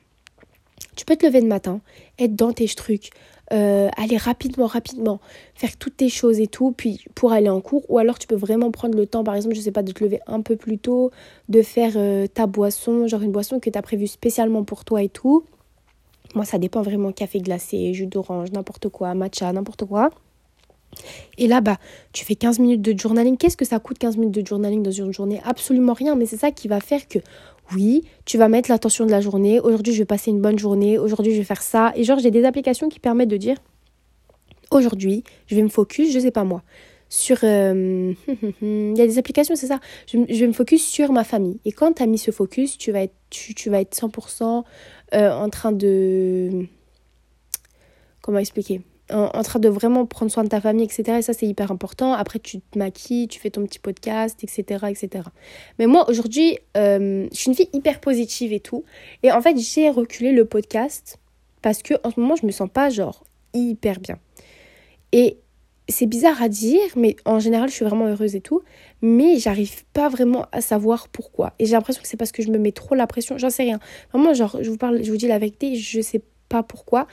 Tu 0.96 1.04
peux 1.04 1.16
te 1.16 1.24
lever 1.24 1.40
le 1.40 1.46
matin, 1.46 1.80
être 2.18 2.34
dans 2.34 2.52
tes 2.52 2.68
trucs, 2.68 3.10
euh, 3.52 3.88
aller 3.96 4.16
rapidement, 4.16 4.66
rapidement, 4.66 5.20
faire 5.54 5.76
toutes 5.76 5.96
tes 5.96 6.08
choses 6.08 6.38
et 6.40 6.46
tout, 6.46 6.72
puis 6.72 7.04
pour 7.14 7.32
aller 7.32 7.48
en 7.48 7.60
cours, 7.60 7.84
ou 7.88 7.98
alors 7.98 8.18
tu 8.18 8.26
peux 8.26 8.36
vraiment 8.36 8.70
prendre 8.70 8.96
le 8.96 9.06
temps, 9.06 9.24
par 9.24 9.34
exemple, 9.34 9.54
je 9.54 9.60
sais 9.60 9.72
pas, 9.72 9.82
de 9.82 9.92
te 9.92 10.04
lever 10.04 10.20
un 10.26 10.40
peu 10.40 10.56
plus 10.56 10.78
tôt, 10.78 11.10
de 11.48 11.62
faire 11.62 11.94
euh, 11.96 12.26
ta 12.26 12.46
boisson, 12.46 13.06
genre 13.08 13.22
une 13.22 13.32
boisson 13.32 13.58
que 13.58 13.68
tu 13.68 13.78
as 13.78 13.82
prévue 13.82 14.06
spécialement 14.06 14.62
pour 14.64 14.84
toi 14.84 15.02
et 15.02 15.08
tout. 15.08 15.44
Moi, 16.34 16.44
ça 16.44 16.58
dépend 16.58 16.82
vraiment, 16.82 17.10
café 17.10 17.40
glacé, 17.40 17.92
jus 17.92 18.06
d'orange, 18.06 18.52
n'importe 18.52 18.88
quoi, 18.88 19.14
matcha, 19.14 19.52
n'importe 19.52 19.84
quoi. 19.84 20.10
Et 21.38 21.46
là, 21.46 21.60
bah, 21.60 21.76
tu 22.12 22.24
fais 22.24 22.34
15 22.34 22.58
minutes 22.58 22.82
de 22.82 22.98
journaling. 22.98 23.36
Qu'est-ce 23.36 23.56
que 23.56 23.64
ça 23.64 23.78
coûte 23.78 23.98
15 23.98 24.16
minutes 24.16 24.34
de 24.34 24.46
journaling 24.46 24.82
dans 24.82 24.90
une 24.90 25.12
journée? 25.12 25.40
Absolument 25.44 25.92
rien, 25.92 26.14
mais 26.14 26.26
c'est 26.26 26.36
ça 26.36 26.50
qui 26.50 26.68
va 26.68 26.80
faire 26.80 27.08
que 27.08 27.18
oui, 27.74 28.02
tu 28.24 28.38
vas 28.38 28.48
mettre 28.48 28.70
l'attention 28.70 29.06
de 29.06 29.10
la 29.10 29.20
journée. 29.20 29.60
Aujourd'hui, 29.60 29.92
je 29.92 29.98
vais 29.98 30.06
passer 30.06 30.30
une 30.30 30.40
bonne 30.40 30.58
journée. 30.58 30.98
Aujourd'hui, 30.98 31.32
je 31.32 31.38
vais 31.38 31.44
faire 31.44 31.62
ça. 31.62 31.92
Et 31.94 32.04
genre, 32.04 32.18
j'ai 32.18 32.30
des 32.30 32.44
applications 32.44 32.88
qui 32.88 33.00
permettent 33.00 33.28
de 33.28 33.36
dire 33.36 33.56
aujourd'hui, 34.70 35.24
je 35.46 35.56
vais 35.56 35.62
me 35.62 35.68
focus, 35.68 36.12
je 36.12 36.18
sais 36.18 36.30
pas 36.30 36.44
moi, 36.44 36.62
sur. 37.08 37.38
Euh, 37.42 38.12
il 38.62 38.96
y 38.96 39.00
a 39.00 39.06
des 39.06 39.18
applications, 39.18 39.56
c'est 39.56 39.66
ça. 39.66 39.80
Je, 40.06 40.18
vais 40.18 40.46
me 40.46 40.52
focus 40.52 40.86
sur 40.86 41.12
ma 41.12 41.24
famille. 41.24 41.60
Et 41.64 41.72
quand 41.72 41.94
tu 41.94 42.02
as 42.02 42.06
mis 42.06 42.18
ce 42.18 42.30
focus, 42.30 42.78
tu 42.78 42.92
vas 42.92 43.02
être, 43.02 43.14
tu 43.30 43.70
vas 43.70 43.80
être 43.80 43.96
100% 43.96 44.64
euh, 45.14 45.30
en 45.30 45.48
train 45.48 45.72
de. 45.72 46.66
Comment 48.22 48.38
expliquer? 48.38 48.82
En, 49.12 49.42
train 49.42 49.58
de 49.58 49.68
vraiment 49.68 50.06
prendre 50.06 50.30
soin 50.30 50.44
de 50.44 50.48
ta 50.48 50.60
famille, 50.60 50.84
etc. 50.84 51.18
Et 51.18 51.22
ça, 51.22 51.32
c'est 51.32 51.46
hyper 51.46 51.70
important. 51.70 52.12
Après, 52.12 52.38
tu 52.38 52.60
te 52.60 52.78
maquilles, 52.78 53.28
tu 53.28 53.40
fais 53.40 53.50
ton 53.50 53.64
petit 53.64 53.78
podcast, 53.78 54.42
etc. 54.42 54.86
etc. 54.88 55.24
Mais 55.78 55.86
moi, 55.86 56.08
aujourd'hui, 56.08 56.58
euh, 56.76 57.26
je 57.32 57.36
suis 57.36 57.48
une 57.48 57.54
fille 57.54 57.70
hyper 57.72 58.00
positive 58.00 58.52
et 58.52 58.60
tout. 58.60 58.84
Et 59.22 59.32
en 59.32 59.40
fait, 59.40 59.56
j'ai 59.58 59.90
reculé 59.90 60.32
le 60.32 60.44
podcast 60.44 61.18
parce 61.62 61.82
que 61.82 61.94
en 62.04 62.10
ce 62.10 62.20
moment, 62.20 62.36
je 62.36 62.46
me 62.46 62.50
sens 62.50 62.68
pas, 62.72 62.90
genre, 62.90 63.24
hyper 63.54 64.00
bien. 64.00 64.18
Et 65.12 65.38
c'est 65.88 66.06
bizarre 66.06 66.40
à 66.42 66.48
dire, 66.48 66.80
mais 66.96 67.16
en 67.24 67.40
général, 67.40 67.68
je 67.68 67.74
suis 67.74 67.84
vraiment 67.84 68.06
heureuse 68.06 68.36
et 68.36 68.40
tout. 68.40 68.62
Mais 69.02 69.38
j'arrive 69.38 69.84
pas 69.92 70.08
vraiment 70.08 70.46
à 70.52 70.60
savoir 70.60 71.08
pourquoi. 71.08 71.54
Et 71.58 71.66
j'ai 71.66 71.72
l'impression 71.72 72.02
que 72.02 72.08
c'est 72.08 72.16
parce 72.16 72.32
que 72.32 72.42
je 72.42 72.50
me 72.50 72.58
mets 72.58 72.72
trop 72.72 72.94
la 72.94 73.06
pression. 73.06 73.38
J'en 73.38 73.50
sais 73.50 73.64
rien. 73.64 73.80
Vraiment, 74.12 74.34
genre, 74.34 74.58
je 74.60 74.70
vous 74.70 74.76
parle, 74.76 75.02
je 75.02 75.10
vous 75.10 75.16
dis 75.16 75.26
la 75.26 75.38
vérité, 75.38 75.74
je 75.76 76.00
sais 76.00 76.22
pas 76.50 76.62
pourquoi. 76.62 77.06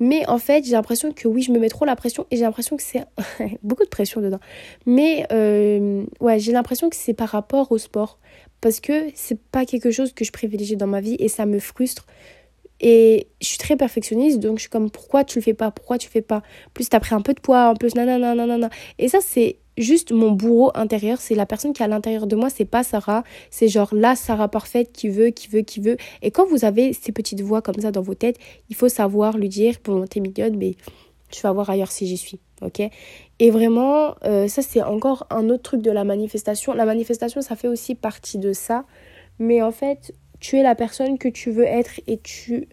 Mais 0.00 0.26
en 0.26 0.38
fait, 0.38 0.64
j'ai 0.64 0.72
l'impression 0.72 1.12
que 1.12 1.28
oui, 1.28 1.42
je 1.42 1.52
me 1.52 1.58
mets 1.58 1.68
trop 1.68 1.84
la 1.84 1.96
pression 1.96 2.26
et 2.30 2.36
j'ai 2.36 2.44
l'impression 2.44 2.78
que 2.78 2.82
c'est 2.82 3.04
beaucoup 3.62 3.84
de 3.84 3.90
pression 3.90 4.22
dedans. 4.22 4.40
Mais 4.86 5.26
euh, 5.32 6.04
ouais, 6.20 6.38
j'ai 6.38 6.52
l'impression 6.52 6.88
que 6.88 6.96
c'est 6.96 7.12
par 7.12 7.28
rapport 7.28 7.70
au 7.72 7.76
sport 7.76 8.18
parce 8.62 8.80
que 8.80 9.10
c'est 9.14 9.38
pas 9.38 9.66
quelque 9.66 9.90
chose 9.90 10.14
que 10.14 10.24
je 10.24 10.32
privilégie 10.32 10.76
dans 10.76 10.86
ma 10.86 11.02
vie 11.02 11.16
et 11.18 11.28
ça 11.28 11.44
me 11.44 11.58
frustre. 11.58 12.06
Et 12.80 13.28
je 13.42 13.48
suis 13.48 13.58
très 13.58 13.76
perfectionniste, 13.76 14.40
donc 14.40 14.58
je 14.58 14.62
suis 14.62 14.70
comme 14.70 14.90
pourquoi 14.90 15.24
tu 15.24 15.38
le 15.38 15.42
fais 15.42 15.54
pas, 15.54 15.70
pourquoi 15.70 15.98
tu 15.98 16.08
le 16.08 16.12
fais 16.12 16.22
pas? 16.22 16.42
Plus 16.72 16.88
t'as 16.88 17.00
pris 17.00 17.14
un 17.14 17.20
peu 17.20 17.34
de 17.34 17.40
poids, 17.40 17.70
en 17.70 17.74
plus 17.74 17.94
nanana 17.94 18.34
nanana. 18.34 18.70
Et 18.98 19.08
ça 19.08 19.18
c'est 19.20 19.58
juste 19.76 20.12
mon 20.12 20.32
bourreau 20.32 20.70
intérieur, 20.74 21.20
c'est 21.20 21.34
la 21.34 21.46
personne 21.46 21.72
qui 21.72 21.82
est 21.82 21.84
à 21.84 21.88
l'intérieur 21.88 22.26
de 22.26 22.36
moi, 22.36 22.50
c'est 22.50 22.64
pas 22.64 22.82
Sarah, 22.82 23.24
c'est 23.50 23.68
genre 23.68 23.94
la 23.94 24.16
Sarah 24.16 24.48
parfaite 24.48 24.92
qui 24.92 25.08
veut, 25.08 25.28
qui 25.28 25.48
veut, 25.48 25.62
qui 25.62 25.80
veut. 25.80 25.96
Et 26.22 26.30
quand 26.30 26.46
vous 26.46 26.64
avez 26.64 26.92
ces 26.92 27.12
petites 27.12 27.40
voix 27.40 27.62
comme 27.62 27.80
ça 27.80 27.90
dans 27.90 28.02
vos 28.02 28.14
têtes, 28.14 28.38
il 28.70 28.76
faut 28.76 28.88
savoir 28.88 29.36
lui 29.36 29.48
dire, 29.48 29.76
bon, 29.84 30.06
t'es 30.06 30.20
mignonne, 30.20 30.56
mais 30.56 30.74
tu 31.30 31.42
vas 31.42 31.52
voir 31.52 31.68
ailleurs 31.70 31.90
si 31.90 32.06
j'y 32.06 32.16
suis, 32.16 32.38
ok? 32.62 32.82
Et 33.40 33.50
vraiment, 33.50 34.14
euh, 34.24 34.46
ça 34.46 34.62
c'est 34.62 34.82
encore 34.82 35.26
un 35.30 35.48
autre 35.50 35.62
truc 35.62 35.82
de 35.82 35.90
la 35.90 36.04
manifestation. 36.04 36.72
La 36.72 36.84
manifestation, 36.84 37.40
ça 37.40 37.56
fait 37.56 37.68
aussi 37.68 37.94
partie 37.94 38.38
de 38.38 38.52
ça, 38.52 38.84
mais 39.38 39.60
en 39.62 39.72
fait, 39.72 40.14
tu 40.38 40.58
es 40.58 40.62
la 40.62 40.74
personne 40.74 41.18
que 41.18 41.28
tu 41.28 41.50
veux 41.50 41.64
être 41.64 42.00
et 42.06 42.18
tu... 42.18 42.68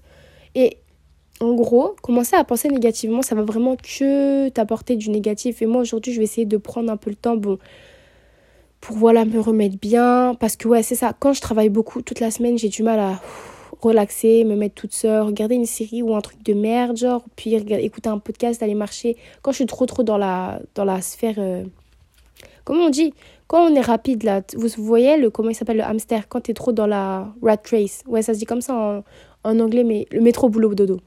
Et 0.53 0.80
en 1.41 1.53
gros, 1.55 1.95
commencer 2.03 2.35
à 2.35 2.43
penser 2.43 2.69
négativement, 2.69 3.23
ça 3.23 3.33
va 3.33 3.41
vraiment 3.41 3.75
que 3.75 4.49
t'apporter 4.49 4.95
du 4.95 5.09
négatif. 5.09 5.61
Et 5.61 5.65
moi, 5.65 5.81
aujourd'hui, 5.81 6.13
je 6.13 6.19
vais 6.19 6.23
essayer 6.25 6.45
de 6.45 6.57
prendre 6.57 6.91
un 6.91 6.97
peu 6.97 7.09
le 7.09 7.15
temps, 7.15 7.35
bon, 7.35 7.57
pour 8.79 8.95
voilà, 8.95 9.25
me 9.25 9.39
remettre 9.39 9.77
bien. 9.79 10.35
Parce 10.39 10.55
que, 10.55 10.67
ouais, 10.67 10.83
c'est 10.83 10.95
ça. 10.95 11.13
Quand 11.19 11.33
je 11.33 11.41
travaille 11.41 11.69
beaucoup 11.69 12.03
toute 12.03 12.19
la 12.19 12.29
semaine, 12.29 12.59
j'ai 12.59 12.69
du 12.69 12.83
mal 12.83 12.99
à 12.99 13.19
relaxer, 13.81 14.43
me 14.43 14.55
mettre 14.55 14.75
toute 14.75 14.93
seule, 14.93 15.23
regarder 15.23 15.55
une 15.55 15.65
série 15.65 16.03
ou 16.03 16.15
un 16.15 16.21
truc 16.21 16.43
de 16.43 16.53
merde, 16.53 16.97
genre, 16.97 17.23
puis 17.35 17.55
écouter 17.55 18.09
un 18.09 18.19
podcast, 18.19 18.61
aller 18.61 18.75
marcher. 18.75 19.17
Quand 19.41 19.51
je 19.51 19.57
suis 19.57 19.65
trop, 19.65 19.87
trop 19.87 20.03
dans 20.03 20.19
la, 20.19 20.61
dans 20.75 20.85
la 20.85 21.01
sphère. 21.01 21.35
Euh, 21.39 21.63
comment 22.65 22.85
on 22.85 22.89
dit? 22.91 23.15
Quand 23.47 23.65
on 23.65 23.75
est 23.75 23.81
rapide, 23.81 24.21
là, 24.23 24.41
vous, 24.55 24.69
voyez 24.77 25.17
le, 25.17 25.31
comment 25.31 25.49
il 25.49 25.55
s'appelle 25.55 25.77
le 25.77 25.83
hamster 25.83 26.27
Quand 26.29 26.41
t'es 26.41 26.53
trop 26.53 26.71
dans 26.71 26.87
la 26.87 27.33
rat 27.41 27.57
race. 27.71 28.03
Ouais, 28.05 28.21
ça 28.21 28.35
se 28.35 28.39
dit 28.39 28.45
comme 28.45 28.61
ça 28.61 28.75
en, 28.75 29.03
en 29.43 29.59
anglais, 29.59 29.83
mais 29.83 30.05
le 30.11 30.21
métro 30.21 30.47
boulot 30.47 30.75
dodo. 30.75 30.99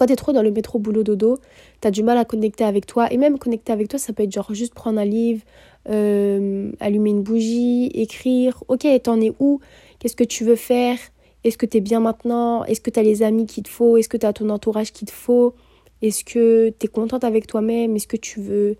Quand 0.00 0.06
t'es 0.06 0.16
trop 0.16 0.32
dans 0.32 0.40
le 0.40 0.50
métro 0.50 0.78
boulot 0.78 1.02
dodo, 1.02 1.40
t'as 1.82 1.90
du 1.90 2.02
mal 2.02 2.16
à 2.16 2.24
connecter 2.24 2.64
avec 2.64 2.86
toi. 2.86 3.12
Et 3.12 3.18
même 3.18 3.38
connecter 3.38 3.70
avec 3.70 3.88
toi, 3.88 3.98
ça 3.98 4.14
peut 4.14 4.22
être 4.22 4.32
genre 4.32 4.54
juste 4.54 4.72
prendre 4.72 4.98
un 4.98 5.04
livre, 5.04 5.42
euh, 5.90 6.72
allumer 6.80 7.10
une 7.10 7.22
bougie, 7.22 7.90
écrire. 7.92 8.64
Ok, 8.68 8.86
t'en 9.02 9.20
es 9.20 9.34
où? 9.40 9.60
Qu'est-ce 9.98 10.16
que 10.16 10.24
tu 10.24 10.42
veux 10.42 10.56
faire? 10.56 10.96
Est-ce 11.44 11.58
que 11.58 11.66
t'es 11.66 11.80
bien 11.80 12.00
maintenant? 12.00 12.64
Est-ce 12.64 12.80
que 12.80 12.88
t'as 12.88 13.02
les 13.02 13.22
amis 13.22 13.44
qu'il 13.44 13.62
te 13.62 13.68
faut? 13.68 13.98
Est-ce 13.98 14.08
que 14.08 14.16
t'as 14.16 14.32
ton 14.32 14.48
entourage 14.48 14.90
qu'il 14.90 15.06
te 15.06 15.12
faut? 15.12 15.52
Est-ce 16.00 16.24
que 16.24 16.70
t'es 16.70 16.88
contente 16.88 17.22
avec 17.22 17.46
toi-même? 17.46 17.94
Est-ce 17.94 18.06
que 18.06 18.16
tu 18.16 18.40
veux 18.40 18.78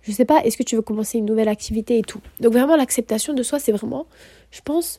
je 0.00 0.12
sais 0.12 0.24
pas, 0.24 0.42
est-ce 0.44 0.56
que 0.56 0.62
tu 0.62 0.76
veux 0.76 0.82
commencer 0.82 1.18
une 1.18 1.26
nouvelle 1.26 1.46
activité 1.46 1.98
et 1.98 2.02
tout? 2.02 2.20
Donc 2.40 2.54
vraiment 2.54 2.74
l'acceptation 2.74 3.34
de 3.34 3.42
soi, 3.44 3.60
c'est 3.60 3.70
vraiment, 3.70 4.06
je 4.50 4.60
pense, 4.62 4.98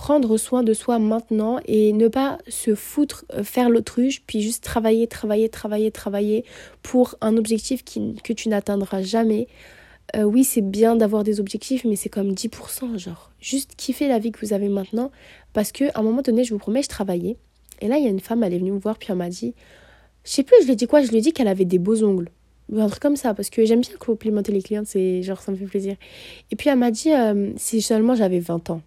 prendre 0.00 0.38
soin 0.38 0.62
de 0.62 0.72
soi 0.72 0.98
maintenant 0.98 1.60
et 1.66 1.92
ne 1.92 2.08
pas 2.08 2.38
se 2.48 2.74
foutre, 2.74 3.26
euh, 3.34 3.44
faire 3.44 3.68
l'autruche, 3.68 4.22
puis 4.26 4.40
juste 4.40 4.64
travailler, 4.64 5.06
travailler, 5.06 5.50
travailler, 5.50 5.90
travailler 5.90 6.46
pour 6.82 7.16
un 7.20 7.36
objectif 7.36 7.84
que 7.84 8.32
tu 8.32 8.48
n'atteindras 8.48 9.02
jamais. 9.02 9.46
Euh, 10.16 10.22
oui, 10.22 10.42
c'est 10.42 10.62
bien 10.62 10.96
d'avoir 10.96 11.22
des 11.22 11.38
objectifs, 11.38 11.84
mais 11.84 11.96
c'est 11.96 12.08
comme 12.08 12.32
10%, 12.32 12.96
genre. 12.96 13.30
Juste 13.42 13.74
kiffer 13.76 14.08
la 14.08 14.18
vie 14.18 14.32
que 14.32 14.40
vous 14.40 14.54
avez 14.54 14.70
maintenant. 14.70 15.10
Parce 15.52 15.70
que 15.70 15.84
à 15.94 16.00
un 16.00 16.02
moment 16.02 16.22
donné, 16.22 16.44
je 16.44 16.54
vous 16.54 16.58
promets, 16.58 16.82
je 16.82 16.88
travaillais. 16.88 17.36
Et 17.82 17.88
là, 17.88 17.98
il 17.98 18.04
y 18.04 18.06
a 18.06 18.10
une 18.10 18.20
femme, 18.20 18.42
elle 18.42 18.54
est 18.54 18.58
venue 18.58 18.72
me 18.72 18.78
voir, 18.78 18.96
puis 18.96 19.08
elle 19.10 19.18
m'a 19.18 19.28
dit, 19.28 19.54
je 20.24 20.30
sais 20.30 20.44
plus, 20.44 20.56
je 20.62 20.64
lui 20.64 20.72
ai 20.72 20.76
dit 20.76 20.86
quoi, 20.86 21.02
je 21.02 21.10
lui 21.10 21.18
ai 21.18 21.20
dit 21.20 21.34
qu'elle 21.34 21.48
avait 21.48 21.66
des 21.66 21.78
beaux 21.78 22.02
ongles. 22.02 22.30
Ou 22.72 22.80
un 22.80 22.88
truc 22.88 23.02
comme 23.02 23.16
ça, 23.16 23.34
parce 23.34 23.50
que 23.50 23.66
j'aime 23.66 23.82
bien 23.82 23.90
complimenter 23.98 24.50
les 24.50 24.62
clients, 24.62 24.84
c'est 24.86 25.22
genre, 25.22 25.42
ça 25.42 25.52
me 25.52 25.58
fait 25.58 25.66
plaisir. 25.66 25.96
Et 26.50 26.56
puis 26.56 26.70
elle 26.70 26.78
m'a 26.78 26.90
dit, 26.90 27.12
euh, 27.12 27.52
si 27.58 27.82
seulement 27.82 28.14
j'avais 28.14 28.40
20 28.40 28.70
ans. 28.70 28.80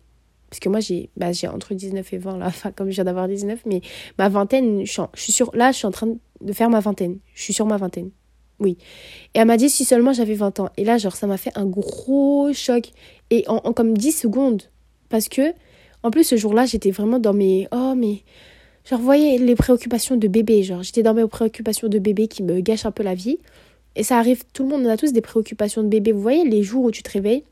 Parce 0.53 0.60
que 0.60 0.69
moi, 0.69 0.81
j'ai 0.81 1.10
bah, 1.17 1.31
entre 1.51 1.74
19 1.74 2.13
et 2.13 2.17
20, 2.19 2.38
là, 2.38 2.45
enfin, 2.50 2.72
comme 2.72 2.91
je 2.91 2.93
viens 2.93 3.05
d'avoir 3.05 3.27
19, 3.27 3.62
mais 3.65 3.81
ma 4.19 4.29
vingtaine, 4.29 4.86
je 4.86 5.01
suis, 5.15 5.31
sur, 5.31 5.50
là, 5.55 5.72
je 5.72 5.77
suis 5.77 5.88
en 5.88 5.91
train 5.91 6.15
de 6.41 6.53
faire 6.53 6.69
ma 6.69 6.79
vingtaine. 6.79 7.17
Je 7.33 7.41
suis 7.41 7.53
sur 7.53 7.65
ma 7.65 7.77
vingtaine. 7.77 8.12
Oui. 8.60 8.77
Et 9.33 9.39
elle 9.39 9.48
m'a 9.48 9.57
dit 9.57 9.67
si 9.67 9.83
seulement 9.83 10.13
j'avais 10.13 10.36
20 10.36 10.60
ans. 10.60 10.69
Et 10.77 10.83
là, 10.83 11.00
genre, 11.00 11.15
ça 11.15 11.25
m'a 11.25 11.38
fait 11.38 11.50
un 11.55 11.65
gros 11.65 12.53
choc. 12.53 12.91
Et 13.31 13.45
en, 13.48 13.74
comme 13.74 13.98
10 13.98 14.12
secondes. 14.12 14.62
Parce 15.10 15.27
que, 15.27 15.55
en 16.03 16.12
plus, 16.12 16.24
ce 16.24 16.38
jour-là, 16.38 16.67
j'étais 16.67 16.91
vraiment 16.91 17.17
dans 17.17 17.33
mes. 17.33 17.67
Oh, 17.72 17.95
mais. 17.98 18.22
Genre, 18.88 19.00
vous 19.00 19.05
voyez, 19.05 19.39
les 19.39 19.55
préoccupations 19.55 20.17
de 20.17 20.27
bébé. 20.27 20.62
Genre, 20.62 20.83
j'étais 20.83 21.01
dans 21.01 21.15
mes 21.15 21.25
préoccupations 21.25 21.88
de 21.88 21.98
bébé 21.98 22.27
qui 22.27 22.43
me 22.43 22.60
gâchent 22.60 22.86
un 22.86 22.91
peu 22.91 23.01
la 23.01 23.15
vie. 23.15 23.39
Et 23.95 24.03
ça 24.03 24.19
arrive, 24.19 24.43
tout 24.53 24.62
le 24.62 24.69
monde, 24.69 24.83
on 24.86 24.89
a 24.89 24.98
tous 24.98 25.13
des 25.13 25.22
préoccupations 25.22 25.81
de 25.81 25.88
bébé. 25.88 26.12
Vous 26.12 26.22
voyez, 26.22 26.48
les 26.48 26.62
jours 26.62 26.83
où 26.83 26.91
tu 26.91 27.01
te 27.01 27.10
réveilles, 27.10 27.43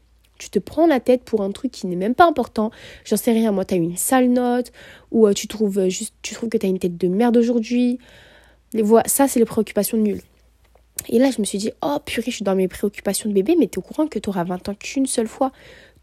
tu 0.42 0.50
te 0.50 0.58
prends 0.58 0.88
la 0.88 1.00
tête 1.00 1.24
pour 1.24 1.44
un 1.44 1.52
truc 1.52 1.72
qui 1.72 1.86
n'est 1.86 1.96
même 1.96 2.16
pas 2.16 2.26
important. 2.26 2.72
J'en 3.06 3.16
sais 3.16 3.32
rien, 3.32 3.52
moi, 3.52 3.64
tu 3.64 3.76
as 3.76 3.78
une 3.78 3.96
sale 3.96 4.30
note, 4.30 4.72
ou 5.12 5.28
euh, 5.28 5.34
tu 5.34 5.48
trouves 5.48 5.78
euh, 5.78 5.90
juste, 5.90 6.16
tu 6.24 6.34
trouves 6.34 6.50
que 6.50 6.58
tu 6.58 6.66
as 6.66 6.70
une 6.70 6.80
tête 6.80 6.98
de 6.98 7.08
merde 7.08 7.38
aujourd'hui. 7.38 8.00
Les 8.74 8.82
voix, 8.82 9.04
ça, 9.06 9.28
c'est 9.28 9.38
les 9.38 9.46
préoccupations 9.46 9.98
nulles. 10.00 10.22
Et 11.10 11.20
là, 11.20 11.30
je 11.30 11.40
me 11.40 11.46
suis 11.46 11.60
dit, 11.60 11.72
oh 11.84 11.98
purée, 12.04 12.32
je 12.32 12.38
suis 12.38 12.44
dans 12.44 12.56
mes 12.56 12.68
préoccupations 12.68 13.30
de 13.30 13.36
bébé, 13.36 13.56
mais 13.60 13.68
tu 13.68 13.76
es 13.76 13.78
au 13.78 13.82
courant 13.84 14.08
que 14.08 14.18
tu 14.18 14.30
auras 14.30 14.44
20 14.44 14.70
ans 14.70 14.74
qu'une 14.74 15.06
seule 15.06 15.28
fois 15.28 15.52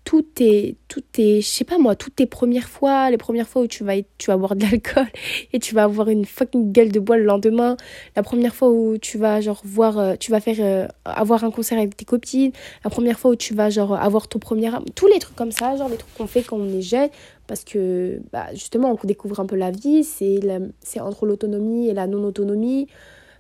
tout 0.04 0.22
tes, 0.22 0.76
tout 0.88 1.02
tes, 1.02 1.42
je 1.42 1.46
sais 1.46 1.64
pas 1.64 1.76
moi, 1.76 1.94
toutes 1.94 2.16
tes 2.16 2.24
premières 2.24 2.68
fois, 2.68 3.10
les 3.10 3.18
premières 3.18 3.46
fois 3.46 3.62
où 3.62 3.66
tu 3.66 3.84
vas, 3.84 3.94
tu 4.16 4.30
vas 4.30 4.36
boire 4.38 4.56
de 4.56 4.62
l'alcool 4.62 5.06
et 5.52 5.58
tu 5.58 5.74
vas 5.74 5.84
avoir 5.84 6.08
une 6.08 6.24
fucking 6.24 6.72
gueule 6.72 6.90
de 6.90 6.98
bois 6.98 7.18
le 7.18 7.24
lendemain, 7.24 7.76
la 8.16 8.22
première 8.22 8.54
fois 8.54 8.70
où 8.70 8.96
tu 8.96 9.18
vas 9.18 9.40
genre 9.40 9.60
voir, 9.64 9.98
euh, 9.98 10.14
tu 10.18 10.30
vas 10.30 10.40
faire, 10.40 10.56
euh, 10.60 10.88
avoir 11.04 11.44
un 11.44 11.50
concert 11.50 11.78
avec 11.78 11.94
tes 11.96 12.06
copines, 12.06 12.52
la 12.84 12.90
première 12.90 13.18
fois 13.18 13.32
où 13.32 13.36
tu 13.36 13.54
vas 13.54 13.68
genre 13.68 13.94
avoir 13.94 14.28
ton 14.28 14.38
premier, 14.38 14.70
tous 14.94 15.08
les 15.08 15.18
trucs 15.18 15.36
comme 15.36 15.52
ça, 15.52 15.76
genre 15.76 15.90
les 15.90 15.98
trucs 15.98 16.14
qu'on 16.14 16.26
fait 16.26 16.42
quand 16.42 16.56
on 16.56 16.68
est 16.68 16.82
jeune, 16.82 17.10
parce 17.46 17.64
que 17.64 18.20
bah, 18.32 18.46
justement 18.54 18.90
on 18.90 19.06
découvre 19.06 19.40
un 19.40 19.46
peu 19.46 19.56
la 19.56 19.70
vie, 19.70 20.04
c'est 20.04 20.40
c'est 20.80 21.00
entre 21.00 21.26
l'autonomie 21.26 21.88
et 21.88 21.94
la 21.94 22.06
non-autonomie, 22.06 22.88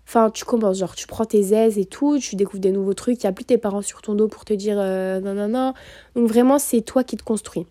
Enfin, 0.08 0.30
tu 0.30 0.46
commences, 0.46 0.78
genre, 0.78 0.94
tu 0.94 1.06
prends 1.06 1.26
tes 1.26 1.52
aises 1.52 1.76
et 1.76 1.84
tout, 1.84 2.18
tu 2.18 2.34
découvres 2.34 2.62
des 2.62 2.72
nouveaux 2.72 2.94
trucs, 2.94 3.22
il 3.22 3.26
n'y 3.26 3.28
a 3.28 3.32
plus 3.32 3.44
tes 3.44 3.58
parents 3.58 3.82
sur 3.82 4.00
ton 4.00 4.14
dos 4.14 4.26
pour 4.26 4.46
te 4.46 4.54
dire 4.54 4.76
euh, 4.78 5.20
non, 5.20 5.34
non, 5.34 5.48
non. 5.48 5.74
Donc, 6.16 6.30
vraiment, 6.30 6.58
c'est 6.58 6.80
toi 6.80 7.04
qui 7.04 7.18
te 7.18 7.22
construis. 7.22 7.66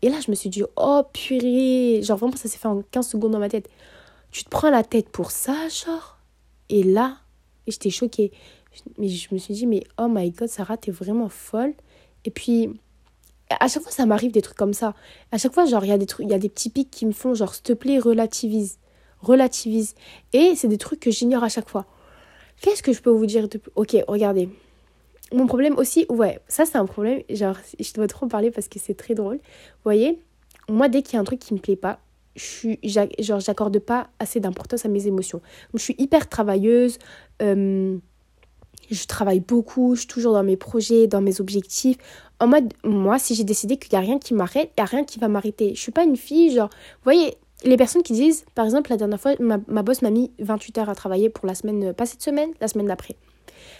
Et 0.00 0.08
là, 0.08 0.16
je 0.24 0.30
me 0.30 0.34
suis 0.34 0.48
dit, 0.48 0.62
oh 0.76 1.02
purée, 1.12 2.00
genre, 2.02 2.16
vraiment, 2.16 2.34
ça 2.34 2.48
s'est 2.48 2.56
fait 2.56 2.66
en 2.66 2.82
15 2.92 3.06
secondes 3.06 3.32
dans 3.32 3.38
ma 3.38 3.50
tête. 3.50 3.68
Tu 4.30 4.42
te 4.42 4.48
prends 4.48 4.70
la 4.70 4.84
tête 4.84 5.10
pour 5.10 5.32
ça, 5.32 5.52
genre? 5.68 6.16
Et 6.70 6.82
là, 6.82 7.18
j'étais 7.68 7.90
choquée. 7.90 8.32
Mais 8.96 9.08
je 9.08 9.28
me 9.30 9.38
suis 9.38 9.52
dit, 9.52 9.66
mais 9.66 9.84
oh 9.98 10.08
my 10.08 10.30
god, 10.30 10.48
Sarah, 10.48 10.78
t'es 10.78 10.90
vraiment 10.90 11.28
folle. 11.28 11.74
Et 12.24 12.30
puis, 12.30 12.70
à 13.50 13.68
chaque 13.68 13.82
fois, 13.82 13.92
ça 13.92 14.06
m'arrive 14.06 14.32
des 14.32 14.40
trucs 14.40 14.56
comme 14.56 14.72
ça. 14.72 14.94
À 15.30 15.36
chaque 15.36 15.52
fois, 15.52 15.66
genre, 15.66 15.84
il 15.84 15.88
y 15.88 15.92
a 15.92 15.98
des 15.98 16.06
trucs, 16.06 16.26
y 16.26 16.32
a 16.32 16.38
des 16.38 16.48
petits 16.48 16.70
pics 16.70 16.90
qui 16.90 17.04
me 17.04 17.12
font, 17.12 17.34
genre, 17.34 17.54
s'il 17.54 17.64
te 17.64 17.74
plaît, 17.74 17.98
relativise 17.98 18.78
relativise. 19.22 19.94
Et 20.32 20.54
c'est 20.56 20.68
des 20.68 20.78
trucs 20.78 21.00
que 21.00 21.10
j'ignore 21.10 21.44
à 21.44 21.48
chaque 21.48 21.68
fois. 21.68 21.86
Qu'est-ce 22.60 22.82
que 22.82 22.92
je 22.92 23.00
peux 23.00 23.10
vous 23.10 23.26
dire 23.26 23.48
de 23.48 23.60
Ok, 23.74 23.96
regardez. 24.06 24.48
Mon 25.32 25.46
problème 25.46 25.78
aussi, 25.78 26.04
ouais, 26.10 26.40
ça 26.46 26.66
c'est 26.66 26.76
un 26.76 26.84
problème, 26.84 27.22
genre, 27.30 27.56
je 27.80 27.92
dois 27.94 28.06
trop 28.06 28.26
en 28.26 28.28
parler 28.28 28.50
parce 28.50 28.68
que 28.68 28.78
c'est 28.78 28.94
très 28.94 29.14
drôle. 29.14 29.36
Vous 29.36 29.84
voyez, 29.84 30.20
moi, 30.68 30.88
dès 30.88 31.02
qu'il 31.02 31.14
y 31.14 31.16
a 31.16 31.20
un 31.20 31.24
truc 31.24 31.40
qui 31.40 31.54
me 31.54 31.58
plaît 31.58 31.76
pas, 31.76 32.00
je 32.36 32.44
suis, 32.44 32.80
genre, 33.18 33.40
j'accorde 33.40 33.78
pas 33.78 34.08
assez 34.18 34.40
d'importance 34.40 34.84
à 34.84 34.88
mes 34.88 35.06
émotions. 35.06 35.40
Je 35.74 35.82
suis 35.82 35.94
hyper 35.98 36.28
travailleuse, 36.28 36.98
euh, 37.42 37.98
je 38.90 39.06
travaille 39.06 39.40
beaucoup, 39.40 39.94
je 39.94 40.00
suis 40.00 40.08
toujours 40.08 40.32
dans 40.32 40.42
mes 40.42 40.56
projets, 40.56 41.06
dans 41.06 41.20
mes 41.20 41.40
objectifs. 41.40 41.96
En 42.40 42.46
mode, 42.46 42.72
moi, 42.84 43.18
si 43.18 43.34
j'ai 43.34 43.44
décidé 43.44 43.76
qu'il 43.76 43.92
n'y 43.92 43.98
a 43.98 44.06
rien 44.06 44.18
qui 44.18 44.34
m'arrête, 44.34 44.70
il 44.76 44.80
n'y 44.80 44.82
a 44.82 44.86
rien 44.86 45.04
qui 45.04 45.18
va 45.18 45.28
m'arrêter. 45.28 45.74
Je 45.74 45.80
suis 45.80 45.92
pas 45.92 46.04
une 46.04 46.16
fille, 46.16 46.52
genre, 46.52 46.68
vous 46.68 47.04
voyez, 47.04 47.36
les 47.64 47.76
personnes 47.76 48.02
qui 48.02 48.12
disent, 48.12 48.44
par 48.54 48.64
exemple, 48.64 48.90
la 48.90 48.96
dernière 48.96 49.20
fois, 49.20 49.34
ma, 49.40 49.58
ma 49.68 49.82
boss 49.82 50.02
m'a 50.02 50.10
mis 50.10 50.32
28 50.38 50.78
heures 50.78 50.88
à 50.88 50.94
travailler 50.94 51.28
pour 51.30 51.46
la 51.46 51.54
semaine, 51.54 51.92
pas 51.92 52.06
cette 52.06 52.22
semaine, 52.22 52.50
la 52.60 52.68
semaine 52.68 52.86
d'après. 52.86 53.16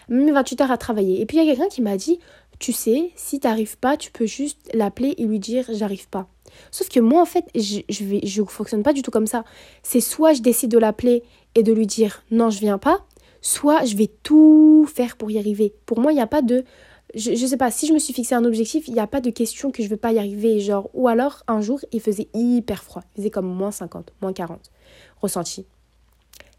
M'a 0.08 0.16
mis 0.22 0.30
28 0.30 0.60
heures 0.62 0.70
à 0.70 0.78
travailler. 0.78 1.20
Et 1.20 1.26
puis 1.26 1.38
il 1.38 1.44
y 1.44 1.48
a 1.48 1.54
quelqu'un 1.54 1.68
qui 1.68 1.82
m'a 1.82 1.96
dit, 1.96 2.18
tu 2.58 2.72
sais, 2.72 3.10
si 3.16 3.40
t'arrives 3.40 3.78
pas, 3.78 3.96
tu 3.96 4.10
peux 4.10 4.26
juste 4.26 4.70
l'appeler 4.72 5.14
et 5.18 5.24
lui 5.24 5.38
dire, 5.38 5.64
j'arrive 5.70 6.08
pas. 6.08 6.28
Sauf 6.70 6.88
que 6.88 7.00
moi, 7.00 7.22
en 7.22 7.26
fait, 7.26 7.46
je, 7.54 7.80
je 7.88 8.42
fonctionne 8.44 8.82
pas 8.82 8.92
du 8.92 9.02
tout 9.02 9.10
comme 9.10 9.26
ça. 9.26 9.44
C'est 9.82 10.00
soit 10.00 10.34
je 10.34 10.42
décide 10.42 10.70
de 10.70 10.78
l'appeler 10.78 11.22
et 11.54 11.62
de 11.62 11.72
lui 11.72 11.86
dire, 11.86 12.22
non, 12.30 12.50
je 12.50 12.60
viens 12.60 12.78
pas, 12.78 13.04
soit 13.40 13.84
je 13.84 13.96
vais 13.96 14.10
tout 14.22 14.86
faire 14.92 15.16
pour 15.16 15.30
y 15.30 15.38
arriver. 15.38 15.74
Pour 15.86 15.98
moi, 15.98 16.12
il 16.12 16.16
n'y 16.16 16.22
a 16.22 16.26
pas 16.26 16.42
de 16.42 16.64
je, 17.14 17.35
je 17.35 17.47
sais 17.47 17.57
pas, 17.57 17.71
si 17.71 17.87
je 17.87 17.92
me 17.92 17.99
suis 17.99 18.14
fixé 18.14 18.35
un 18.35 18.45
objectif, 18.45 18.88
il 18.88 18.95
n'y 18.95 19.00
a 19.00 19.07
pas 19.07 19.21
de 19.21 19.31
question 19.31 19.71
que 19.71 19.83
je 19.83 19.88
ne 19.88 19.90
vais 19.90 19.97
pas 19.97 20.12
y 20.12 20.19
arriver. 20.19 20.61
Genre, 20.61 20.88
ou 20.95 21.09
alors, 21.09 21.42
un 21.49 21.61
jour, 21.61 21.81
il 21.92 22.00
faisait 22.00 22.28
hyper 22.35 22.83
froid. 22.83 23.02
Il 23.14 23.21
faisait 23.21 23.31
comme 23.31 23.47
moins 23.47 23.71
50, 23.71 24.12
moins 24.21 24.33
40, 24.33 24.71
ressenti. 25.21 25.66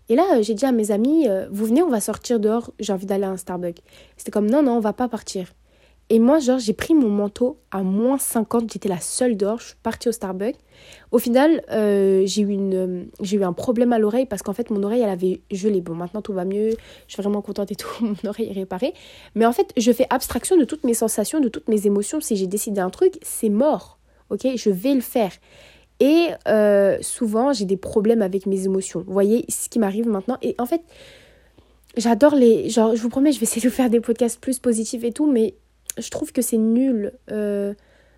Et 0.09 0.15
là, 0.15 0.41
j'ai 0.41 0.53
dit 0.53 0.65
à 0.65 0.71
mes 0.71 0.91
amis, 0.91 1.27
euh, 1.27 1.47
vous 1.49 1.65
venez, 1.65 1.81
on 1.81 1.89
va 1.89 2.01
sortir 2.01 2.39
dehors, 2.39 2.71
j'ai 2.79 2.91
envie 2.91 3.05
d'aller 3.05 3.23
à 3.23 3.29
un 3.29 3.37
Starbucks. 3.37 3.81
C'était 4.17 4.31
comme, 4.31 4.49
non, 4.49 4.61
non, 4.61 4.73
on 4.73 4.79
va 4.79 4.93
pas 4.93 5.07
partir. 5.07 5.53
Et 6.09 6.19
moi, 6.19 6.39
genre, 6.39 6.59
j'ai 6.59 6.73
pris 6.73 6.93
mon 6.93 7.09
manteau 7.09 7.59
à 7.71 7.81
moins 7.81 8.17
50. 8.17 8.71
J'étais 8.71 8.89
la 8.89 8.99
seule 8.99 9.37
dehors. 9.37 9.59
Je 9.59 9.67
suis 9.67 9.75
partie 9.81 10.09
au 10.09 10.11
Starbucks. 10.11 10.57
Au 11.11 11.17
final, 11.17 11.63
euh, 11.71 12.23
j'ai 12.25 12.41
eu, 12.41 12.49
une, 12.49 13.07
j'ai 13.21 13.37
eu 13.37 13.43
un 13.43 13.53
problème 13.53 13.93
à 13.93 13.99
l'oreille 13.99 14.25
parce 14.25 14.41
qu'en 14.41 14.53
fait, 14.53 14.69
mon 14.69 14.83
oreille, 14.83 15.01
elle 15.01 15.09
avait 15.09 15.41
gelé. 15.49 15.81
Bon, 15.81 15.95
maintenant, 15.95 16.21
tout 16.21 16.33
va 16.33 16.45
mieux. 16.45 16.71
Je 17.07 17.13
suis 17.13 17.21
vraiment 17.21 17.41
contente 17.41 17.71
et 17.71 17.75
tout. 17.75 17.89
Mon 18.01 18.29
oreille 18.29 18.49
est 18.49 18.53
réparée. 18.53 18.93
Mais 19.35 19.45
en 19.45 19.53
fait, 19.53 19.71
je 19.77 19.91
fais 19.91 20.05
abstraction 20.09 20.57
de 20.57 20.65
toutes 20.65 20.83
mes 20.83 20.93
sensations, 20.93 21.39
de 21.39 21.49
toutes 21.49 21.67
mes 21.69 21.87
émotions. 21.87 22.19
Si 22.19 22.35
j'ai 22.35 22.47
décidé 22.47 22.81
un 22.81 22.89
truc, 22.89 23.17
c'est 23.21 23.49
mort. 23.49 23.97
Ok? 24.29 24.47
Je 24.55 24.69
vais 24.69 24.93
le 24.93 25.01
faire. 25.01 25.31
Et 25.99 26.27
euh, 26.47 26.97
souvent, 27.01 27.53
j'ai 27.53 27.65
des 27.65 27.77
problèmes 27.77 28.21
avec 28.21 28.45
mes 28.45 28.65
émotions. 28.65 29.03
Vous 29.05 29.13
voyez 29.13 29.45
ce 29.49 29.69
qui 29.69 29.79
m'arrive 29.79 30.07
maintenant. 30.07 30.37
Et 30.41 30.53
en 30.57 30.65
fait, 30.65 30.81
j'adore 31.97 32.35
les. 32.35 32.69
Genre, 32.69 32.95
je 32.95 33.01
vous 33.01 33.09
promets, 33.09 33.31
je 33.31 33.39
vais 33.39 33.43
essayer 33.43 33.61
de 33.61 33.73
faire 33.73 33.89
des 33.89 34.01
podcasts 34.01 34.39
plus 34.39 34.59
positifs 34.59 35.03
et 35.03 35.11
tout, 35.11 35.31
mais 35.31 35.55
je 35.97 36.09
trouve 36.09 36.31
que 36.31 36.41
c'est 36.41 36.57
nul 36.57 37.13
euh, 37.31 37.73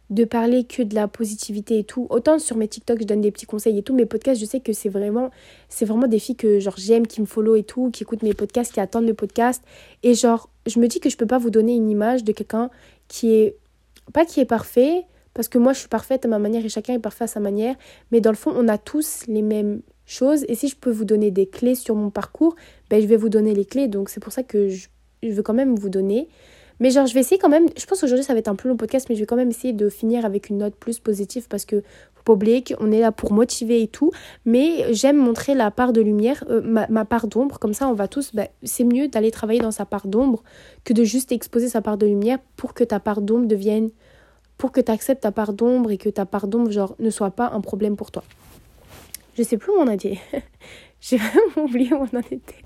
de 0.10 0.24
parler 0.24 0.66
que 0.66 0.84
de 0.84 0.96
la 0.96 1.08
positivité 1.08 1.80
et 1.80 1.84
tout. 1.84 2.08
Autant 2.10 2.40
sur 2.40 2.58
mes 2.58 2.68
TikTok, 2.68 3.00
je 3.00 3.06
donne 3.06 3.22
des 3.22 3.32
petits 3.32 3.46
conseils 3.46 3.78
et 3.78 3.84
tout, 3.84 3.96
mes 3.96 4.06
podcasts, 4.06 4.40
je 4.40 4.46
sais 4.46 4.60
que 4.60 4.74
c'est 4.74 4.90
vraiment, 4.90 5.32
c'est 5.70 5.86
vraiment 5.86 6.08
des 6.08 6.20
filles 6.20 6.36
que 6.36 6.60
genre 6.60 6.76
j'aime, 6.78 7.08
qui 7.08 7.22
me 7.22 7.26
follow 7.26 7.56
et 7.56 7.64
tout, 7.64 7.90
qui 7.92 8.04
écoutent 8.04 8.24
mes 8.24 8.34
podcasts, 8.34 8.74
qui 8.74 8.80
attendent 8.80 9.06
mes 9.06 9.14
podcasts. 9.14 9.64
Et 10.04 10.14
genre, 10.14 10.50
je 10.66 10.80
me 10.80 10.88
dis 10.88 11.00
que 11.00 11.10
je 11.10 11.18
peux 11.18 11.26
pas 11.26 11.38
vous 11.38 11.50
donner 11.50 11.76
une 11.76 11.90
image 11.90 12.24
de 12.24 12.32
quelqu'un 12.32 12.70
qui 13.08 13.34
est. 13.34 13.56
Pas 14.14 14.24
qui 14.24 14.40
est 14.40 14.46
parfait, 14.46 15.04
parce 15.34 15.48
que 15.48 15.58
moi 15.58 15.74
je 15.74 15.80
suis 15.80 15.88
parfaite 15.88 16.26
à 16.26 16.28
ma 16.28 16.38
manière 16.38 16.64
et 16.64 16.70
chacun 16.70 16.94
est 16.94 17.00
parfait 17.00 17.24
à 17.24 17.28
sa 17.28 17.40
manière, 17.40 17.76
mais 18.12 18.22
dans 18.22 18.30
le 18.30 18.36
fond, 18.36 18.54
on 18.56 18.68
a 18.68 18.78
tous 18.78 19.24
les 19.28 19.42
mêmes 19.42 19.82
choses. 20.06 20.46
Et 20.48 20.54
si 20.54 20.68
je 20.68 20.76
peux 20.76 20.92
vous 20.92 21.06
donner 21.06 21.32
des 21.32 21.48
clés 21.48 21.74
sur 21.74 21.96
mon 21.96 22.12
parcours, 22.12 22.56
ben, 22.92 23.02
je 23.02 23.08
vais 23.08 23.18
vous 23.18 23.30
donner 23.30 23.56
les 23.56 23.66
clés. 23.66 23.88
Donc 23.88 24.10
c'est 24.10 24.20
pour 24.20 24.32
ça 24.32 24.44
que 24.44 24.70
je 24.70 24.88
veux 25.24 25.42
quand 25.42 25.56
même 25.56 25.76
vous 25.76 25.90
donner. 25.90 26.30
Mais 26.80 26.92
genre, 26.92 27.06
je 27.06 27.14
vais 27.14 27.22
essayer 27.22 27.38
quand 27.38 27.50
même. 27.50 27.68
Je 27.78 27.86
pense 27.86 28.02
qu'aujourd'hui, 28.02 28.24
ça 28.24 28.34
va 28.34 28.40
être 28.40 28.48
un 28.48 28.56
plus 28.56 28.70
long 28.70 28.78
podcast, 28.78 29.08
mais 29.10 29.16
je 29.16 29.22
vais 29.22 29.26
quand 29.26 29.36
même 29.36 29.50
essayer 29.50 29.74
de 29.74 29.90
finir 29.90 30.26
avec 30.26 30.50
une 30.50 30.58
note 30.58 30.76
plus 30.76 31.00
positive 31.00 31.48
parce 31.50 31.66
que 31.66 31.82
faut 32.16 32.24
pas 32.24 32.34
oublier 32.34 32.64
qu'on 32.64 32.92
est 32.92 33.00
là 33.00 33.12
pour 33.12 33.32
motiver 33.32 33.82
et 33.82 33.88
tout. 33.88 34.12
Mais 34.46 34.94
j'aime 34.94 35.18
montrer 35.18 35.54
la 35.54 35.72
part 35.72 35.94
de 35.94 36.02
lumière, 36.02 36.44
euh, 36.50 36.62
ma, 36.62 37.06
part 37.06 37.28
d'ombre. 37.28 37.60
Comme 37.60 37.74
ça, 37.74 37.88
on 37.88 37.94
va 37.94 38.08
tous. 38.08 38.34
Bah, 38.34 38.48
c'est 38.64 38.84
mieux 38.84 39.08
d'aller 39.08 39.32
travailler 39.32 39.62
dans 39.62 39.72
sa 39.72 39.86
part 39.86 40.08
d'ombre 40.08 40.44
que 40.84 40.94
de 40.94 41.04
juste 41.04 41.32
exposer 41.32 41.70
sa 41.70 41.82
part 41.82 41.98
de 41.98 42.06
lumière 42.06 42.40
pour 42.58 42.74
que 42.74 42.84
ta 42.84 43.00
part 43.00 43.22
d'ombre 43.22 43.48
devienne. 43.48 43.90
Pour 44.58 44.72
que 44.72 44.80
tu 44.80 44.92
acceptes 44.92 45.24
ta 45.24 45.32
part 45.32 45.54
d'ombre 45.54 45.92
et 45.92 45.98
que 45.98 46.10
ta 46.10 46.26
part 46.26 46.48
d'ombre, 46.48 46.72
genre, 46.72 46.96
ne 47.00 47.10
soit 47.10 47.32
pas 47.32 47.52
un 47.54 47.62
problème 47.62 47.98
pour 47.98 48.12
toi. 48.12 48.24
Je 49.38 49.44
sais 49.44 49.58
plus 49.58 49.72
où 49.72 49.76
on 49.76 49.88
a 49.88 49.98
dit. 49.98 50.18
J'ai 51.02 51.18
vraiment 51.18 51.58
oublié 51.66 51.94
où 51.94 51.98
on 51.98 52.18
en 52.18 52.22
était. 52.32 52.64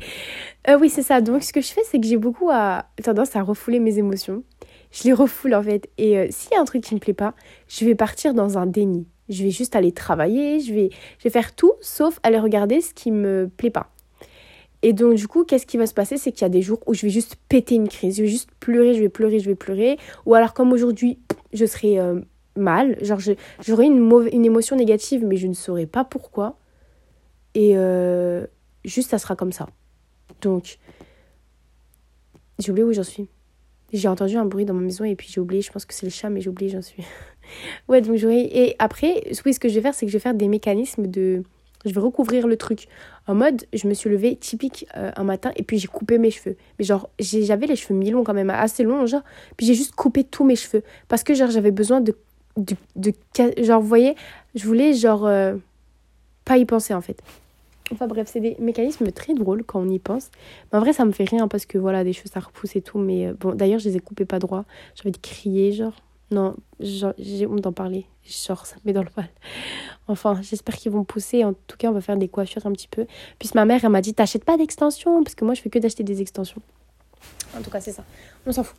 Euh, 0.68 0.78
oui, 0.80 0.90
c'est 0.90 1.04
ça. 1.04 1.22
Donc, 1.22 1.44
ce 1.44 1.54
que 1.54 1.62
je 1.62 1.68
fais, 1.68 1.82
c'est 1.86 2.00
que 2.00 2.06
j'ai 2.06 2.18
beaucoup 2.18 2.50
à... 2.52 2.86
tendance 3.04 3.36
à 3.36 3.42
refouler 3.42 3.80
mes 3.80 3.98
émotions. 3.98 4.44
Je 4.92 5.04
les 5.06 5.14
refoule, 5.14 5.56
en 5.56 5.64
fait. 5.64 5.90
Et 5.98 6.18
euh, 6.18 6.28
s'il 6.30 6.52
y 6.52 6.56
a 6.56 6.62
un 6.62 6.66
truc 6.66 6.84
qui 6.84 6.94
me 6.96 7.00
plaît 7.00 7.14
pas, 7.14 7.34
je 7.68 7.86
vais 7.86 7.96
partir 7.96 8.34
dans 8.34 8.58
un 8.58 8.66
déni. 8.66 9.08
Je 9.30 9.44
vais 9.44 9.52
juste 9.52 9.76
aller 9.76 9.92
travailler, 9.92 10.60
je 10.60 10.74
vais, 10.74 10.90
je 11.20 11.24
vais 11.24 11.30
faire 11.30 11.56
tout 11.56 11.74
sauf 11.82 12.20
aller 12.24 12.40
regarder 12.40 12.82
ce 12.82 12.94
qui 12.94 13.12
me 13.12 13.50
plaît 13.56 13.70
pas. 13.70 13.92
Et 14.82 14.92
donc, 14.92 15.16
du 15.16 15.28
coup, 15.28 15.44
qu'est-ce 15.44 15.68
qui 15.68 15.78
va 15.78 15.86
se 15.86 15.94
passer? 15.94 16.18
C'est 16.18 16.32
qu'il 16.32 16.42
y 16.42 16.46
a 16.46 16.50
des 16.50 16.62
jours 16.62 16.80
où 16.88 16.94
je 16.94 17.04
vais 17.04 17.10
juste 17.10 17.36
péter 17.48 17.76
une 17.76 17.88
crise. 17.88 18.18
Je 18.18 18.24
vais 18.24 18.28
juste 18.28 18.50
pleurer, 18.60 18.96
je 18.96 19.02
vais 19.02 19.10
pleurer, 19.10 19.40
je 19.40 19.50
vais 19.50 19.56
pleurer. 19.56 19.98
Ou 20.26 20.34
alors, 20.34 20.54
comme 20.54 20.72
aujourd'hui, 20.72 21.20
je 21.54 21.66
serai 21.66 22.00
euh, 22.00 22.20
mal. 22.56 22.98
Genre, 23.04 23.20
j'aurai 23.62 23.86
une, 23.86 24.30
une 24.32 24.46
émotion 24.46 24.76
négative, 24.76 25.24
mais 25.26 25.38
je 25.38 25.48
ne 25.48 25.54
saurais 25.54 25.86
pas 25.86 26.04
pourquoi. 26.04 26.58
Et 27.56 27.76
juste, 28.86 29.10
ça 29.10 29.18
sera 29.20 29.36
comme 29.36 29.52
ça. 29.52 29.68
Donc, 30.42 30.78
j'ai 32.60 32.72
oublié 32.72 32.86
où 32.86 32.94
j'en 32.94 33.04
suis. 33.04 33.30
J'ai 33.92 34.08
entendu 34.08 34.38
un 34.38 34.46
bruit 34.46 34.66
dans 34.66 34.74
ma 34.74 34.82
maison 34.82 35.04
et 35.04 35.16
puis 35.16 35.28
j'ai 35.32 35.42
oublié, 35.42 35.62
je 35.62 35.72
pense 35.72 35.86
que 35.86 35.94
c'est 35.94 36.06
le 36.06 36.12
chat, 36.12 36.30
mais 36.30 36.42
j'ai 36.42 36.50
oublié, 36.50 36.70
j'en 36.70 36.82
suis. 36.82 37.04
ouais, 37.88 38.02
donc 38.02 38.18
j'aurais. 38.18 38.42
Et 38.42 38.76
après, 38.80 39.24
ce 39.32 39.42
que 39.42 39.70
je 39.70 39.74
vais 39.76 39.82
faire, 39.82 39.94
c'est 39.94 40.06
que 40.06 40.12
je 40.12 40.18
vais 40.18 40.22
faire 40.22 40.36
des 40.36 40.48
mécanismes 40.48 41.08
de. 41.08 41.44
Je 41.86 41.94
vais 41.94 42.02
recouvrir 42.02 42.46
le 42.46 42.58
truc. 42.58 42.88
En 43.26 43.36
mode, 43.36 43.66
je 43.74 43.88
me 43.88 43.94
suis 43.94 44.10
levée 44.10 44.36
typique 44.36 44.86
euh, 44.98 45.12
un 45.16 45.24
matin 45.24 45.52
et 45.56 45.64
puis 45.64 45.80
j'ai 45.80 45.88
coupé 45.88 46.18
mes 46.18 46.30
cheveux. 46.30 46.58
Mais 46.78 46.84
genre, 46.84 47.10
j'avais 47.20 47.68
les 47.68 47.78
cheveux 47.78 47.98
mi-longs 47.98 48.26
quand 48.26 48.34
même, 48.34 48.50
assez 48.50 48.84
longs, 48.84 49.06
genre. 49.06 49.24
Puis 49.56 49.66
j'ai 49.66 49.76
juste 49.76 49.96
coupé 49.96 50.26
tous 50.26 50.44
mes 50.44 50.58
cheveux. 50.58 50.84
Parce 51.08 51.24
que, 51.24 51.34
genre, 51.34 51.50
j'avais 51.50 51.72
besoin 51.72 52.02
de, 52.02 52.14
de, 52.58 53.14
Genre, 53.64 53.82
vous 53.82 53.88
voyez, 53.88 54.16
je 54.56 54.66
voulais, 54.66 54.94
genre, 54.94 55.26
euh, 55.26 55.56
pas 56.44 56.58
y 56.58 56.66
penser 56.66 56.94
en 56.94 57.02
fait. 57.02 57.22
Enfin 57.92 58.08
bref, 58.08 58.30
c'est 58.32 58.40
des 58.40 58.56
mécanismes 58.60 59.12
très 59.12 59.34
drôles 59.34 59.64
quand 59.64 59.82
on 59.82 59.90
y 59.90 60.00
pense. 60.00 60.30
Mais 60.72 60.78
en 60.78 60.82
vrai, 60.82 60.94
ça 60.94 61.06
me 61.06 61.12
fait 61.12 61.24
rien 61.24 61.48
parce 61.48 61.66
que 61.66 61.78
voilà, 61.78 62.04
des 62.04 62.14
choses 62.14 62.32
ça 62.32 62.40
repousse 62.40 62.76
et 62.76 62.82
tout. 62.82 63.00
Mais 63.00 63.28
euh, 63.28 63.34
bon, 63.40 63.54
d'ailleurs, 63.56 63.80
je 63.80 63.90
les 63.90 63.98
ai 63.98 64.00
coupés 64.00 64.26
pas 64.26 64.40
droit. 64.40 64.66
J'ai 64.96 65.02
envie 65.04 65.12
de 65.12 65.18
crier, 65.18 65.72
genre. 65.72 65.94
Non, 66.32 66.56
j'ai 66.80 67.48
honte 67.48 67.62
d'en 67.62 67.72
parler. 67.72 68.06
Genre, 68.24 68.64
ça 68.66 68.76
me 68.76 68.82
met 68.86 68.94
dans 68.94 69.04
le 69.04 69.10
mal. 69.18 69.30
Enfin, 70.08 70.40
j'espère 70.42 70.76
qu'ils 70.76 70.92
vont 70.92 71.04
pousser. 71.04 71.44
En 71.44 71.54
tout 71.54 71.78
cas, 71.78 71.90
on 71.90 71.94
va 71.94 72.02
faire 72.02 72.18
des 72.18 72.28
coiffures 72.28 72.66
un 72.66 72.72
petit 72.72 72.88
peu. 72.88 73.06
Puis 73.38 73.50
ma 73.54 73.66
mère, 73.66 73.84
elle 73.84 73.92
m'a 73.92 74.02
dit 74.02 74.14
T'achètes 74.14 74.44
pas 74.44 74.58
d'extensions 74.58 75.24
Parce 75.24 75.36
que 75.36 75.46
moi, 75.46 75.54
je 75.54 75.62
fais 75.62 75.70
que 75.70 75.80
d'acheter 75.80 76.04
des 76.04 76.22
extensions. 76.22 76.62
En 77.58 77.62
tout 77.62 77.70
cas, 77.70 77.80
c'est 77.80 77.92
ça. 77.92 78.04
On 78.46 78.52
s'en 78.52 78.64
fout. 78.64 78.78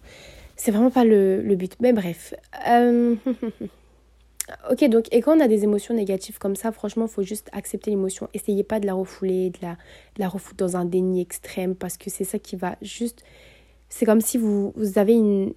C'est 0.56 0.70
vraiment 0.70 0.90
pas 0.90 1.04
le, 1.04 1.54
but. 1.56 1.76
Mais 1.80 1.92
bref. 1.92 2.34
Euh... 2.68 3.16
Ok, 4.70 4.84
donc, 4.88 5.06
et 5.12 5.20
quand 5.20 5.36
on 5.36 5.40
a 5.40 5.48
des 5.48 5.64
émotions 5.64 5.94
négatives 5.94 6.38
comme 6.38 6.56
ça, 6.56 6.72
franchement, 6.72 7.06
il 7.06 7.10
faut 7.10 7.22
juste 7.22 7.48
accepter 7.52 7.90
l'émotion. 7.90 8.28
Essayez 8.34 8.64
pas 8.64 8.80
de 8.80 8.86
la 8.86 8.94
refouler, 8.94 9.50
de 9.50 9.58
la, 9.62 9.72
de 9.72 10.20
la 10.20 10.28
refouler 10.28 10.56
dans 10.56 10.76
un 10.76 10.84
déni 10.84 11.20
extrême, 11.20 11.74
parce 11.74 11.96
que 11.96 12.10
c'est 12.10 12.24
ça 12.24 12.38
qui 12.38 12.56
va 12.56 12.76
juste. 12.82 13.22
C'est 13.88 14.06
comme 14.06 14.20
si 14.20 14.38
vous, 14.38 14.72
avez 14.96 15.14
une. 15.14 15.52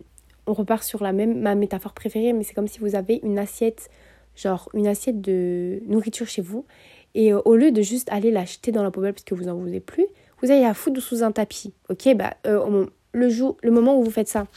On 0.46 0.54
repart 0.54 0.84
sur 0.84 1.04
la 1.04 1.14
même, 1.14 1.40
ma 1.40 1.56
métaphore 1.56 1.94
préférée, 1.94 2.34
mais 2.34 2.44
c'est 2.44 2.54
comme 2.54 2.68
si 2.68 2.80
vous 2.80 2.96
avez 2.96 3.22
une 3.24 3.40
assiette, 3.40 3.90
genre 4.36 4.70
une 4.74 4.88
assiette 4.88 5.22
de 5.22 5.82
nourriture 5.88 6.28
chez 6.28 6.42
vous, 6.42 6.66
et 7.16 7.32
euh, 7.34 7.42
au 7.46 7.56
lieu 7.56 7.72
de 7.72 7.82
juste 7.82 8.10
aller 8.12 8.32
l'acheter 8.32 8.72
dans 8.72 8.84
la 8.84 8.92
poubelle 8.92 9.14
parce 9.14 9.24
que 9.24 9.36
vous 9.36 9.48
en 9.48 9.56
voulez 9.56 9.80
plus, 9.80 10.06
vous 10.42 10.52
allez 10.52 10.62
la 10.62 10.74
foutre 10.74 11.02
sous 11.02 11.24
un 11.24 11.32
tapis. 11.32 11.74
Ok, 11.90 12.14
bah, 12.16 12.34
euh, 12.46 12.86
le, 13.14 13.30
jour, 13.30 13.56
le 13.64 13.72
moment 13.72 13.98
où 13.98 14.04
vous 14.04 14.12
faites 14.12 14.28
ça, 14.28 14.48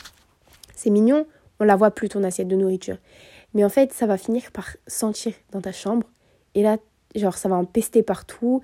c'est 0.74 0.90
mignon, 0.90 1.26
on 1.60 1.64
la 1.64 1.76
voit 1.76 1.92
plus 1.92 2.08
ton 2.08 2.24
assiette 2.24 2.48
de 2.48 2.56
nourriture. 2.56 2.96
Mais 3.54 3.64
en 3.64 3.68
fait, 3.68 3.92
ça 3.92 4.06
va 4.06 4.16
finir 4.16 4.50
par 4.52 4.76
sentir 4.86 5.32
dans 5.52 5.60
ta 5.60 5.72
chambre. 5.72 6.06
Et 6.54 6.62
là, 6.62 6.78
genre, 7.14 7.36
ça 7.36 7.48
va 7.48 7.56
empester 7.56 8.02
partout. 8.02 8.60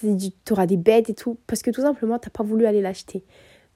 Tu 0.00 0.32
auras 0.50 0.66
des 0.66 0.76
bêtes 0.76 1.10
et 1.10 1.14
tout. 1.14 1.38
Parce 1.46 1.62
que 1.62 1.70
tout 1.70 1.82
simplement, 1.82 2.18
tu 2.18 2.28
n'as 2.28 2.32
pas 2.32 2.42
voulu 2.42 2.66
aller 2.66 2.82
l'acheter. 2.82 3.24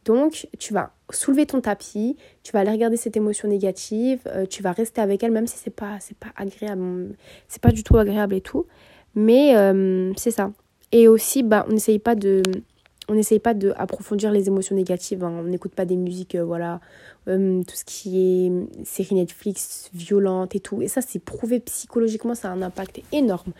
Donc, 0.05 0.49
tu 0.59 0.73
vas 0.73 0.93
soulever 1.11 1.45
ton 1.45 1.61
tapis, 1.61 2.17
tu 2.43 2.53
vas 2.53 2.61
aller 2.61 2.71
regarder 2.71 2.97
cette 2.97 3.17
émotion 3.17 3.49
négative, 3.49 4.21
euh, 4.29 4.47
tu 4.47 4.63
vas 4.63 4.73
rester 4.73 5.01
avec 5.03 5.23
elle, 5.23 5.31
même 5.31 5.47
si 5.47 5.59
c'est 5.59 5.75
pas, 5.75 5.99
c'est 6.01 6.17
pas 6.17 6.31
agréable, 6.37 7.15
c'est 7.49 7.61
pas 7.61 7.71
du 7.71 7.85
tout 7.85 7.99
agréable 7.99 8.35
et 8.35 8.41
tout. 8.41 8.67
Mais 9.15 9.57
euh, 9.57 10.13
c'est 10.17 10.31
ça. 10.31 10.53
Et 10.93 11.07
aussi, 11.07 11.43
bah, 11.43 11.67
on 11.69 11.73
n'essaye 11.73 11.99
pas 11.99 12.15
de, 12.15 12.43
on 13.11 13.15
n'essaye 13.15 13.41
pas 13.41 13.55
d'approfondir 13.55 14.31
les 14.31 14.47
émotions 14.47 14.77
négatives. 14.77 15.25
Hein. 15.25 15.33
On 15.41 15.43
n'écoute 15.43 15.75
pas 15.75 15.85
des 15.85 15.97
musiques, 15.97 16.37
euh, 16.37 16.45
voilà, 16.45 16.81
euh, 17.27 17.61
tout 17.65 17.75
ce 17.75 17.85
qui 17.85 18.21
est 18.21 18.85
série 18.85 19.17
Netflix 19.17 19.91
violente 19.93 20.55
et 20.55 20.61
tout. 20.61 20.81
Et 20.81 20.87
ça, 20.87 21.03
c'est 21.03 21.19
prouvé 21.19 21.59
psychologiquement, 21.59 22.37
ça 22.37 22.51
a 22.51 22.53
un 22.53 22.63
impact 22.63 23.03
énorme. 23.11 23.53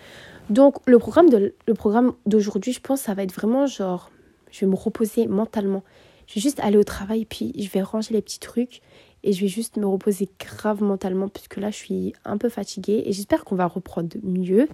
Donc, 0.51 0.77
le 0.87 1.01
programme, 1.01 1.29
le 1.67 1.75
programme 1.75 2.13
d'aujourd'hui, 2.27 2.73
je 2.73 2.81
pense, 2.81 3.01
ça 3.01 3.15
va 3.15 3.25
être 3.25 3.35
vraiment 3.35 3.67
genre, 3.67 4.13
je 4.53 4.61
vais 4.61 4.71
me 4.71 4.77
reposer 4.77 5.27
mentalement. 5.27 5.83
Je 6.29 6.37
vais 6.37 6.41
juste 6.41 6.61
aller 6.61 6.77
au 6.77 6.85
travail, 6.85 7.25
puis 7.25 7.53
je 7.59 7.69
vais 7.71 7.83
ranger 7.83 8.15
les 8.15 8.23
petits 8.23 8.39
trucs 8.39 8.83
et 9.25 9.33
je 9.33 9.41
vais 9.41 9.49
juste 9.49 9.79
me 9.79 9.87
reposer 9.87 10.29
grave 10.39 10.81
mentalement, 10.81 11.29
puisque 11.29 11.57
là, 11.57 11.73
je 11.73 11.77
suis 11.77 12.13
un 12.25 12.39
peu 12.39 12.49
fatiguée 12.49 13.03
et 13.05 13.13
j'espère 13.13 13.45
qu'on 13.45 13.57
va 13.57 13.67
reprendre 13.67 14.17
mieux 14.23 14.69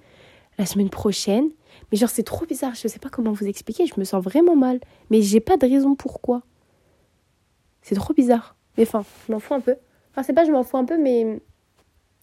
la 0.58 0.66
semaine 0.66 0.90
prochaine. 0.90 1.50
Mais 1.90 1.98
genre, 1.98 2.08
c'est 2.08 2.22
trop 2.22 2.46
bizarre. 2.46 2.74
Je 2.74 2.88
sais 2.88 2.98
pas 2.98 3.08
comment 3.08 3.32
vous 3.32 3.46
expliquer. 3.46 3.86
Je 3.86 3.94
me 3.98 4.04
sens 4.04 4.22
vraiment 4.22 4.56
mal. 4.56 4.80
Mais 5.10 5.22
j'ai 5.22 5.40
pas 5.40 5.56
de 5.56 5.66
raison 5.66 5.94
pourquoi. 5.94 6.42
C'est 7.82 7.94
trop 7.94 8.14
bizarre. 8.14 8.56
Mais 8.76 8.84
enfin, 8.84 9.04
je 9.26 9.32
m'en 9.32 9.38
fous 9.38 9.54
un 9.54 9.60
peu. 9.60 9.76
Enfin, 10.10 10.22
c'est 10.22 10.32
pas 10.32 10.44
je 10.44 10.50
m'en 10.50 10.62
fous 10.62 10.76
un 10.76 10.84
peu, 10.84 10.98
mais 10.98 11.40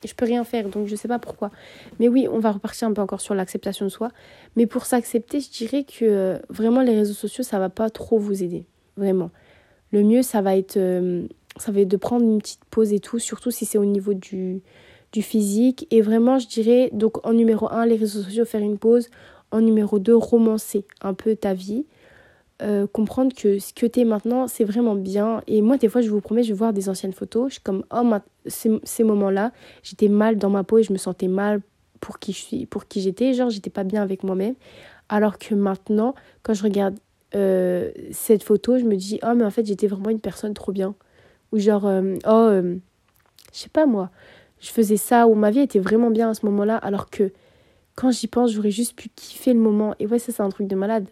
je 0.04 0.14
peux 0.14 0.26
rien 0.26 0.44
faire. 0.44 0.70
Donc, 0.70 0.88
je 0.88 0.96
sais 0.96 1.08
pas 1.08 1.20
pourquoi. 1.20 1.52
Mais 2.00 2.08
oui, 2.08 2.28
on 2.30 2.40
va 2.40 2.52
repartir 2.52 2.88
un 2.88 2.94
peu 2.94 3.02
encore 3.02 3.22
sur 3.22 3.36
l'acceptation 3.36 3.86
de 3.86 3.90
soi. 3.90 4.10
Mais 4.56 4.66
pour 4.66 4.86
s'accepter, 4.86 5.40
je 5.40 5.50
dirais 5.50 5.84
que 5.84 6.06
euh, 6.06 6.40
vraiment, 6.50 6.82
les 6.82 6.96
réseaux 6.96 7.14
sociaux, 7.14 7.44
ça 7.44 7.60
va 7.60 7.70
pas 7.70 7.90
trop 7.90 8.18
vous 8.18 8.44
aider. 8.44 8.66
Vraiment. 8.98 9.32
Le 9.92 10.04
mieux, 10.04 10.24
ça 10.24 10.42
va 10.42 10.58
être, 10.58 10.78
euh, 10.78 11.28
ça 11.58 11.72
va 11.72 11.82
être 11.82 11.88
de 11.88 11.98
prendre 11.98 12.26
une 12.26 12.40
petite 12.40 12.66
pause 12.66 12.94
et 12.94 13.00
tout. 13.00 13.20
Surtout 13.20 13.52
si 13.52 13.66
c'est 13.66 13.78
au 13.78 13.86
niveau 13.86 14.14
du, 14.14 14.62
du 15.14 15.22
physique. 15.22 15.88
Et 15.92 16.02
vraiment, 16.02 16.40
je 16.40 16.48
dirais, 16.48 16.90
donc 16.92 17.26
en 17.26 17.34
numéro 17.34 17.72
1, 17.72 17.86
les 17.86 17.96
réseaux 17.96 18.24
sociaux, 18.24 18.44
faire 18.44 18.62
une 18.62 18.78
pause. 18.78 19.10
En 19.52 19.62
numéro 19.62 20.00
2, 20.00 20.16
romancer 20.16 20.86
un 21.02 21.14
peu 21.14 21.36
ta 21.36 21.54
vie. 21.54 21.86
Euh, 22.62 22.88
comprendre 22.88 23.34
que 23.36 23.60
ce 23.60 23.74
que 23.74 23.86
tu 23.86 24.02
es 24.02 24.06
maintenant, 24.06 24.48
c'est 24.48 24.64
vraiment 24.64 24.96
bien. 24.96 25.42
Et 25.48 25.62
moi, 25.62 25.78
des 25.78 25.88
fois, 25.88 26.02
je 26.02 26.10
vous 26.10 26.22
promets, 26.22 26.44
je 26.44 26.50
vais 26.50 26.58
voir 26.58 26.74
des 26.74 26.90
anciennes 26.90 27.14
photos. 27.14 27.50
Je 27.50 27.54
suis 27.54 27.64
comme, 27.64 27.84
oh, 27.94 28.04
ces, 28.48 28.80
ces 28.84 29.04
moments-là, 29.04 29.52
j'étais 29.84 30.08
mal 30.08 30.38
dans 30.38 30.50
ma 30.50 30.64
peau 30.64 30.80
et 30.80 30.84
je 30.84 30.92
me 30.92 30.98
sentais 30.98 31.28
mal 31.28 31.62
pour 32.00 32.20
qui 32.20 32.34
je 32.34 32.40
suis, 32.40 32.66
pour 32.66 32.88
qui 32.88 33.02
j'étais. 33.02 33.34
Genre, 33.34 33.50
j'étais 33.50 33.70
pas 33.70 33.84
bien 33.84 34.02
avec 34.02 34.24
moi-même. 34.24 34.56
Alors 35.10 35.38
que 35.38 35.54
maintenant, 35.54 36.16
quand 36.42 36.56
je 36.56 36.64
regarde 36.64 36.98
euh, 37.36 37.92
cette 38.12 38.44
photo, 38.44 38.80
je 38.80 38.86
me 38.86 38.96
dis, 38.96 39.20
oh, 39.24 39.34
mais 39.36 39.46
en 39.46 39.52
fait, 39.52 39.66
j'étais 39.66 39.88
vraiment 39.88 40.10
une 40.10 40.20
personne 40.20 40.56
trop 40.56 40.72
bien. 40.72 40.96
Ou 41.52 41.60
genre, 41.60 41.86
euh, 41.86 42.16
oh, 42.26 42.50
je 43.54 43.60
sais 43.60 43.70
pas 43.70 43.86
moi, 43.86 44.10
je 44.64 44.70
faisais 44.70 44.98
ça, 44.98 45.28
ou 45.28 45.36
ma 45.36 45.52
vie 45.52 45.60
était 45.60 45.80
vraiment 45.80 46.10
bien 46.10 46.30
à 46.30 46.34
ce 46.34 46.46
moment-là, 46.46 46.78
alors 46.78 47.10
que 47.10 47.32
quand 47.96 48.12
j'y 48.12 48.28
pense, 48.28 48.52
j'aurais 48.52 48.72
juste 48.72 48.96
pu 48.96 49.10
kiffer 49.14 49.54
le 49.54 49.60
moment. 49.60 49.94
Et 50.00 50.08
ouais, 50.08 50.20
ça, 50.20 50.32
c'est 50.32 50.42
un 50.42 50.50
truc 50.50 50.68
de 50.68 50.76
malade. 50.76 51.06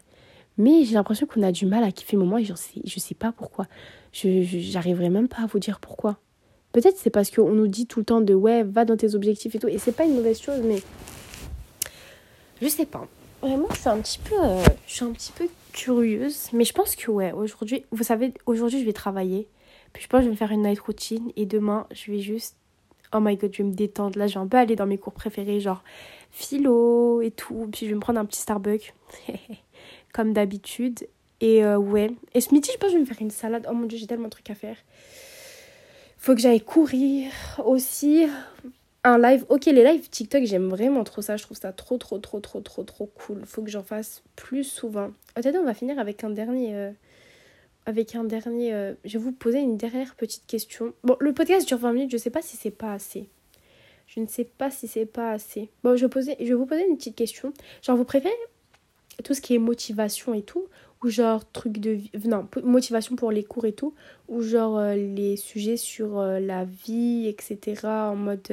Mais 0.57 0.83
j'ai 0.85 0.93
l'impression 0.93 1.27
qu'on 1.27 1.43
a 1.43 1.51
du 1.51 1.65
mal 1.65 1.83
à 1.83 1.91
kiffer 1.91 2.15
le 2.15 2.23
moment 2.23 2.37
et 2.37 2.45
je 2.45 2.53
sais, 2.55 2.81
je 2.83 2.99
sais 2.99 3.13
pas 3.13 3.31
pourquoi. 3.31 3.67
Je 4.13 4.43
j'arriverai 4.43 5.09
même 5.09 5.27
pas 5.27 5.43
à 5.43 5.45
vous 5.45 5.59
dire 5.59 5.79
pourquoi. 5.79 6.17
Peut-être 6.71 6.97
c'est 6.97 7.09
parce 7.09 7.29
qu'on 7.29 7.51
nous 7.51 7.67
dit 7.67 7.87
tout 7.87 7.99
le 7.99 8.05
temps 8.05 8.21
de 8.21 8.33
ouais, 8.33 8.63
va 8.63 8.85
dans 8.85 8.95
tes 8.95 9.15
objectifs 9.15 9.53
et 9.55 9.59
tout. 9.59 9.67
Et 9.67 9.77
c'est 9.77 9.91
pas 9.91 10.05
une 10.05 10.15
mauvaise 10.15 10.39
chose, 10.39 10.61
mais 10.63 10.81
je 12.61 12.67
sais 12.67 12.85
pas. 12.85 13.07
Vraiment, 13.41 13.67
je 13.73 13.89
un 13.89 13.99
petit 13.99 14.19
peu, 14.19 14.35
euh, 14.39 14.63
je 14.87 14.93
suis 14.93 15.03
un 15.03 15.11
petit 15.11 15.31
peu 15.31 15.47
curieuse, 15.73 16.49
mais 16.53 16.63
je 16.63 16.73
pense 16.73 16.95
que 16.95 17.09
ouais, 17.09 17.31
aujourd'hui, 17.31 17.83
vous 17.91 18.03
savez, 18.03 18.33
aujourd'hui 18.45 18.79
je 18.79 18.85
vais 18.85 18.93
travailler. 18.93 19.47
Puis 19.93 20.03
je 20.03 20.07
pense 20.07 20.19
que 20.19 20.23
je 20.23 20.27
vais 20.27 20.33
me 20.33 20.37
faire 20.37 20.51
une 20.51 20.61
night 20.61 20.79
routine 20.79 21.31
et 21.35 21.45
demain 21.45 21.87
je 21.91 22.11
vais 22.11 22.19
juste, 22.19 22.55
oh 23.13 23.19
my 23.19 23.35
god, 23.35 23.53
je 23.53 23.63
vais 23.63 23.69
me 23.69 23.73
détendre. 23.73 24.17
Là, 24.17 24.27
je 24.27 24.35
vais 24.35 24.39
un 24.39 24.47
peu 24.47 24.57
aller 24.57 24.75
dans 24.75 24.85
mes 24.85 24.97
cours 24.97 25.13
préférés, 25.13 25.59
genre 25.59 25.83
philo 26.31 27.21
et 27.21 27.31
tout. 27.31 27.67
Puis 27.71 27.85
je 27.85 27.91
vais 27.91 27.95
me 27.95 27.99
prendre 27.99 28.19
un 28.19 28.25
petit 28.25 28.41
Starbucks, 28.41 28.93
comme 30.13 30.33
d'habitude. 30.33 31.07
Et 31.39 31.65
euh, 31.65 31.77
ouais, 31.77 32.11
et 32.33 32.41
ce 32.41 32.53
midi, 32.53 32.69
je 32.71 32.77
pense 32.77 32.87
que 32.87 32.93
je 32.93 32.97
vais 32.97 33.01
me 33.01 33.05
faire 33.07 33.21
une 33.21 33.31
salade. 33.31 33.65
Oh 33.69 33.73
mon 33.73 33.85
dieu, 33.85 33.97
j'ai 33.97 34.07
tellement 34.07 34.25
de 34.25 34.31
trucs 34.31 34.49
à 34.49 34.55
faire. 34.55 34.77
Faut 36.17 36.35
que 36.35 36.41
j'aille 36.41 36.61
courir 36.61 37.31
aussi 37.65 38.27
un 39.03 39.17
live. 39.17 39.45
Ok, 39.49 39.65
les 39.65 39.83
lives 39.83 40.07
TikTok, 40.07 40.43
j'aime 40.43 40.69
vraiment 40.69 41.03
trop 41.03 41.23
ça. 41.23 41.37
Je 41.37 41.43
trouve 41.43 41.57
ça 41.57 41.73
trop, 41.73 41.97
trop, 41.97 42.19
trop, 42.19 42.39
trop, 42.39 42.61
trop, 42.61 42.83
trop 42.83 43.07
cool. 43.07 43.41
Faut 43.45 43.63
que 43.63 43.71
j'en 43.71 43.83
fasse 43.83 44.21
plus 44.35 44.63
souvent. 44.63 45.09
Attendez, 45.35 45.57
on 45.57 45.65
va 45.65 45.73
finir 45.73 45.97
avec 45.97 46.23
un 46.23 46.29
dernier. 46.29 46.75
Euh, 46.75 46.91
avec 47.85 48.15
un 48.15 48.23
dernier. 48.23 48.73
Euh, 48.73 48.93
je 49.05 49.17
vais 49.17 49.23
vous 49.23 49.31
poser 49.31 49.59
une 49.59 49.77
dernière 49.77 50.15
petite 50.15 50.45
question. 50.47 50.93
Bon, 51.03 51.17
le 51.19 51.33
podcast 51.33 51.67
dure 51.67 51.77
20 51.77 51.93
minutes. 51.93 52.11
Je 52.11 52.17
sais 52.17 52.29
pas 52.29 52.41
si 52.41 52.57
c'est 52.57 52.71
pas 52.71 52.93
assez. 52.93 53.29
Je 54.07 54.19
ne 54.19 54.27
sais 54.27 54.43
pas 54.43 54.69
si 54.69 54.87
c'est 54.87 55.05
pas 55.05 55.31
assez. 55.31 55.69
Bon, 55.83 55.95
je 55.95 56.05
poser, 56.05 56.35
je 56.39 56.45
vais 56.45 56.53
vous 56.53 56.65
poser 56.65 56.85
une 56.87 56.97
petite 56.97 57.15
question. 57.15 57.53
Genre, 57.81 57.95
vous 57.95 58.05
préférez 58.05 58.33
tout 59.23 59.33
ce 59.33 59.41
qui 59.41 59.55
est 59.55 59.59
motivation 59.59 60.33
et 60.33 60.41
tout 60.41 60.67
ou 61.03 61.09
genre 61.09 61.49
truc 61.51 61.79
de 61.79 61.97
non, 62.25 62.47
motivation 62.63 63.15
pour 63.15 63.31
les 63.31 63.43
cours 63.43 63.65
et 63.65 63.73
tout, 63.73 63.95
ou 64.27 64.43
genre 64.43 64.77
euh, 64.77 64.95
les 64.95 65.35
sujets 65.35 65.77
sur 65.77 66.19
euh, 66.19 66.39
la 66.39 66.63
vie, 66.63 67.27
etc. 67.27 67.87
En 67.87 68.15
mode, 68.15 68.47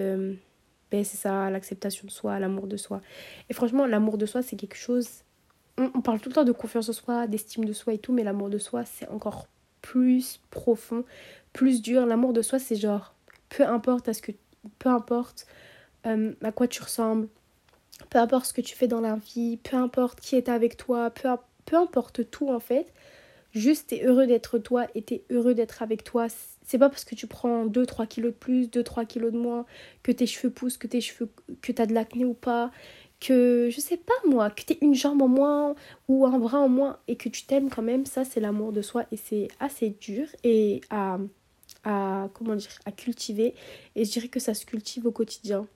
ben 0.90 1.04
c'est 1.04 1.18
ça, 1.18 1.50
l'acceptation 1.50 2.06
de 2.06 2.10
soi, 2.10 2.38
l'amour 2.38 2.66
de 2.66 2.76
soi. 2.76 3.02
Et 3.50 3.54
franchement, 3.54 3.86
l'amour 3.86 4.16
de 4.16 4.26
soi, 4.26 4.42
c'est 4.42 4.56
quelque 4.56 4.76
chose, 4.76 5.08
on, 5.78 6.00
parle 6.00 6.20
tout 6.20 6.28
le 6.28 6.34
temps 6.34 6.44
de 6.44 6.52
confiance 6.52 6.88
en 6.88 6.92
soi, 6.92 7.26
d'estime 7.26 7.64
de 7.64 7.72
soi 7.72 7.94
et 7.94 7.98
tout, 7.98 8.12
mais 8.12 8.24
l'amour 8.24 8.50
de 8.50 8.58
soi, 8.58 8.84
c'est 8.84 9.08
encore 9.08 9.46
plus 9.80 10.40
profond, 10.50 11.04
plus 11.52 11.82
dur. 11.82 12.06
L'amour 12.06 12.32
de 12.32 12.42
soi, 12.42 12.58
c'est 12.58 12.76
genre, 12.76 13.14
peu 13.48 13.64
importe 13.66 14.08
à 14.08 14.14
ce 14.14 14.22
que, 14.22 14.32
peu 14.78 14.88
importe 14.88 15.46
à 16.04 16.52
quoi 16.52 16.66
tu 16.68 16.82
ressembles, 16.82 17.28
peu 18.08 18.18
importe 18.18 18.46
ce 18.46 18.52
que 18.52 18.60
tu 18.60 18.74
fais 18.74 18.88
dans 18.88 19.00
la 19.00 19.16
vie, 19.16 19.58
peu 19.58 19.76
importe 19.76 20.20
qui 20.20 20.36
est 20.36 20.48
avec 20.48 20.76
toi, 20.76 21.10
peu 21.10 21.28
peu 21.66 21.76
importe 21.76 22.30
tout 22.30 22.48
en 22.48 22.60
fait. 22.60 22.92
Juste, 23.52 23.88
t'es 23.88 24.04
heureux 24.04 24.26
d'être 24.26 24.58
toi 24.58 24.86
et 24.94 25.02
t'es 25.02 25.24
heureux 25.30 25.54
d'être 25.54 25.82
avec 25.82 26.04
toi. 26.04 26.26
C'est 26.66 26.78
pas 26.78 26.88
parce 26.88 27.04
que 27.04 27.14
tu 27.14 27.26
prends 27.26 27.66
2-3 27.66 28.06
kilos 28.06 28.32
de 28.32 28.36
plus, 28.36 28.68
2-3 28.68 29.06
kilos 29.06 29.32
de 29.32 29.38
moins, 29.38 29.64
que 30.02 30.12
tes 30.12 30.26
cheveux 30.26 30.52
poussent, 30.52 30.76
que 30.76 30.86
tes 30.86 31.00
cheveux, 31.00 31.30
que 31.62 31.72
t'as 31.72 31.86
de 31.86 31.94
l'acné 31.94 32.24
ou 32.24 32.34
pas, 32.34 32.70
que 33.20 33.68
je 33.70 33.80
sais 33.80 33.96
pas 33.96 34.14
moi, 34.26 34.50
que 34.50 34.62
t'es 34.62 34.78
une 34.80 34.94
jambe 34.94 35.22
en 35.22 35.28
moins 35.28 35.74
ou 36.08 36.26
un 36.26 36.38
bras 36.38 36.60
en 36.60 36.68
moins 36.68 36.98
et 37.08 37.16
que 37.16 37.28
tu 37.28 37.44
t'aimes 37.44 37.70
quand 37.70 37.82
même. 37.82 38.06
Ça, 38.06 38.24
c'est 38.24 38.40
l'amour 38.40 38.72
de 38.72 38.82
soi 38.82 39.04
et 39.10 39.16
c'est 39.16 39.48
assez 39.60 39.90
dur 39.90 40.26
et 40.44 40.80
à, 40.90 41.18
à, 41.84 42.28
comment 42.34 42.54
dire, 42.54 42.70
à 42.84 42.92
cultiver. 42.92 43.54
Et 43.96 44.04
je 44.04 44.10
dirais 44.12 44.28
que 44.28 44.40
ça 44.40 44.54
se 44.54 44.64
cultive 44.64 45.06
au 45.06 45.12
quotidien. 45.12 45.66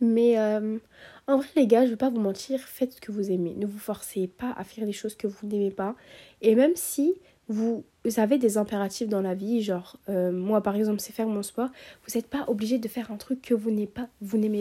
Mais 0.00 0.38
euh, 0.38 0.78
en 1.26 1.38
vrai, 1.38 1.48
les 1.56 1.66
gars, 1.66 1.84
je 1.84 1.90
vais 1.90 1.96
pas 1.96 2.10
vous 2.10 2.20
mentir, 2.20 2.60
faites 2.60 2.92
ce 2.92 3.00
que 3.00 3.12
vous 3.12 3.30
aimez. 3.30 3.54
Ne 3.56 3.66
vous 3.66 3.78
forcez 3.78 4.28
pas 4.28 4.52
à 4.56 4.64
faire 4.64 4.86
des 4.86 4.92
choses 4.92 5.14
que 5.16 5.26
vous 5.26 5.46
n'aimez 5.46 5.70
pas. 5.70 5.96
Et 6.40 6.54
même 6.54 6.76
si 6.76 7.14
vous 7.48 7.84
avez 8.16 8.38
des 8.38 8.58
impératifs 8.58 9.08
dans 9.08 9.22
la 9.22 9.34
vie, 9.34 9.62
genre 9.62 9.96
euh, 10.08 10.32
moi 10.32 10.62
par 10.62 10.76
exemple, 10.76 11.00
c'est 11.00 11.12
faire 11.12 11.26
mon 11.26 11.42
sport, 11.42 11.68
vous 12.06 12.18
n'êtes 12.18 12.26
pas 12.26 12.44
obligé 12.48 12.78
de 12.78 12.88
faire 12.88 13.10
un 13.10 13.16
truc 13.16 13.42
que 13.42 13.54
vous 13.54 13.70
n'aimez 13.70 13.86
pas. 13.86 14.08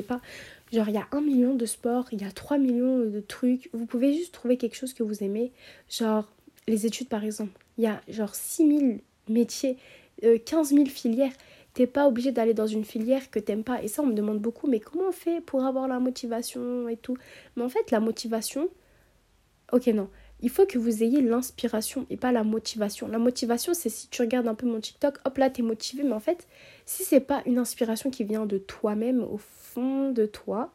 Pas. 0.07 0.21
Genre, 0.71 0.89
il 0.89 0.95
y 0.95 0.97
a 0.97 1.07
un 1.11 1.21
million 1.21 1.55
de 1.55 1.65
sports, 1.65 2.07
il 2.11 2.21
y 2.21 2.25
a 2.25 2.31
3 2.31 2.57
millions 2.57 2.99
de 2.99 3.19
trucs. 3.21 3.69
Vous 3.73 3.85
pouvez 3.85 4.13
juste 4.13 4.33
trouver 4.33 4.57
quelque 4.57 4.75
chose 4.75 4.93
que 4.93 5.03
vous 5.03 5.23
aimez. 5.23 5.51
Genre, 5.89 6.29
les 6.67 6.85
études 6.85 7.09
par 7.09 7.23
exemple. 7.23 7.51
Il 7.77 7.83
y 7.83 7.87
a 7.87 8.01
genre 8.09 8.35
6000 8.35 8.99
métiers, 9.29 9.77
15 10.21 10.73
euh, 10.73 10.75
000 10.75 10.85
filières 10.87 11.31
t'es 11.77 11.85
pas 11.85 12.07
obligé 12.07 12.31
d'aller 12.31 12.55
dans 12.55 12.65
une 12.65 12.83
filière 12.83 13.29
que 13.29 13.37
t'aimes 13.37 13.63
pas. 13.63 13.83
Et 13.83 13.87
ça, 13.87 14.01
on 14.01 14.07
me 14.07 14.15
demande 14.15 14.39
beaucoup, 14.39 14.65
mais 14.65 14.79
comment 14.79 15.09
on 15.09 15.11
fait 15.11 15.41
pour 15.41 15.63
avoir 15.63 15.87
la 15.87 15.99
motivation 15.99 16.89
et 16.89 16.97
tout? 16.97 17.15
Mais 17.55 17.61
en 17.61 17.69
fait, 17.69 17.91
la 17.91 17.99
motivation, 17.99 18.67
ok, 19.71 19.85
non. 19.87 20.09
Il 20.41 20.49
faut 20.49 20.65
que 20.65 20.77
vous 20.77 21.03
ayez 21.03 21.21
l'inspiration 21.21 22.05
et 22.09 22.17
pas 22.17 22.31
la 22.31 22.43
motivation. 22.43 23.07
La 23.07 23.17
motivation, 23.17 23.73
c'est 23.73 23.89
si 23.89 24.07
tu 24.07 24.21
regardes 24.21 24.47
un 24.47 24.55
peu 24.55 24.67
mon 24.67 24.79
TikTok, 24.79 25.19
hop 25.25 25.37
là, 25.37 25.49
t'es 25.49 25.63
motivé. 25.63 26.03
Mais 26.03 26.13
en 26.13 26.19
fait, 26.19 26.47
si 26.85 27.03
c'est 27.03 27.19
pas 27.19 27.41
une 27.45 27.57
inspiration 27.57 28.11
qui 28.11 28.23
vient 28.23 28.45
de 28.45 28.57
toi-même, 28.57 29.23
au 29.23 29.37
fond 29.37 30.11
de 30.11 30.25
toi, 30.25 30.71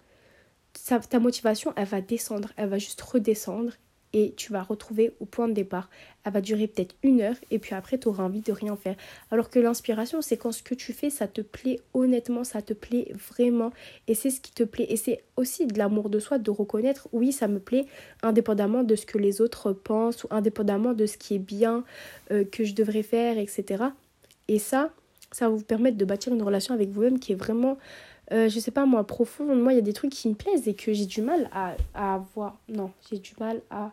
ta 1.08 1.20
motivation, 1.20 1.72
elle 1.76 1.86
va 1.86 2.00
descendre, 2.00 2.50
elle 2.56 2.68
va 2.68 2.78
juste 2.78 3.00
redescendre 3.00 3.72
et 4.12 4.34
tu 4.36 4.52
vas 4.52 4.62
retrouver 4.62 5.14
au 5.20 5.24
point 5.24 5.48
de 5.48 5.52
départ. 5.52 5.88
Elle 6.24 6.32
va 6.32 6.40
durer 6.40 6.66
peut-être 6.66 6.94
une 7.02 7.20
heure 7.20 7.36
et 7.50 7.58
puis 7.58 7.74
après 7.74 7.98
tu 7.98 8.08
auras 8.08 8.24
envie 8.24 8.40
de 8.40 8.52
rien 8.52 8.76
faire. 8.76 8.96
Alors 9.30 9.50
que 9.50 9.58
l'inspiration, 9.58 10.20
c'est 10.22 10.36
quand 10.36 10.52
ce 10.52 10.62
que 10.62 10.74
tu 10.74 10.92
fais, 10.92 11.10
ça 11.10 11.26
te 11.26 11.40
plaît 11.40 11.80
honnêtement, 11.94 12.44
ça 12.44 12.62
te 12.62 12.72
plaît 12.72 13.12
vraiment 13.30 13.72
et 14.06 14.14
c'est 14.14 14.30
ce 14.30 14.40
qui 14.40 14.52
te 14.52 14.62
plaît. 14.62 14.86
Et 14.88 14.96
c'est 14.96 15.24
aussi 15.36 15.66
de 15.66 15.78
l'amour 15.78 16.10
de 16.10 16.18
soi 16.18 16.38
de 16.38 16.50
reconnaître, 16.50 17.08
oui, 17.12 17.32
ça 17.32 17.48
me 17.48 17.58
plaît, 17.58 17.86
indépendamment 18.22 18.82
de 18.82 18.94
ce 18.94 19.06
que 19.06 19.18
les 19.18 19.40
autres 19.40 19.72
pensent 19.72 20.24
ou 20.24 20.28
indépendamment 20.30 20.92
de 20.92 21.06
ce 21.06 21.16
qui 21.16 21.34
est 21.34 21.40
bien 21.40 21.84
euh, 22.30 22.44
que 22.44 22.64
je 22.64 22.74
devrais 22.74 23.02
faire, 23.02 23.38
etc. 23.38 23.84
Et 24.48 24.58
ça, 24.58 24.90
ça 25.32 25.48
va 25.48 25.54
vous 25.54 25.64
permettre 25.64 25.96
de 25.96 26.04
bâtir 26.04 26.32
une 26.32 26.42
relation 26.42 26.74
avec 26.74 26.90
vous-même 26.90 27.18
qui 27.18 27.32
est 27.32 27.36
vraiment... 27.36 27.78
Euh, 28.30 28.48
je 28.48 28.60
sais 28.60 28.70
pas 28.70 28.86
moi, 28.86 29.04
profonde. 29.04 29.60
Moi, 29.60 29.72
il 29.72 29.76
y 29.76 29.78
a 29.78 29.82
des 29.82 29.92
trucs 29.92 30.12
qui 30.12 30.28
me 30.28 30.34
plaisent 30.34 30.66
et 30.68 30.74
que 30.74 30.92
j'ai 30.92 31.04
du 31.06 31.20
mal 31.20 31.50
à, 31.52 31.74
à 31.94 32.14
avoir. 32.14 32.56
Non, 32.68 32.92
j'ai 33.10 33.18
du 33.18 33.32
mal 33.38 33.60
à 33.68 33.92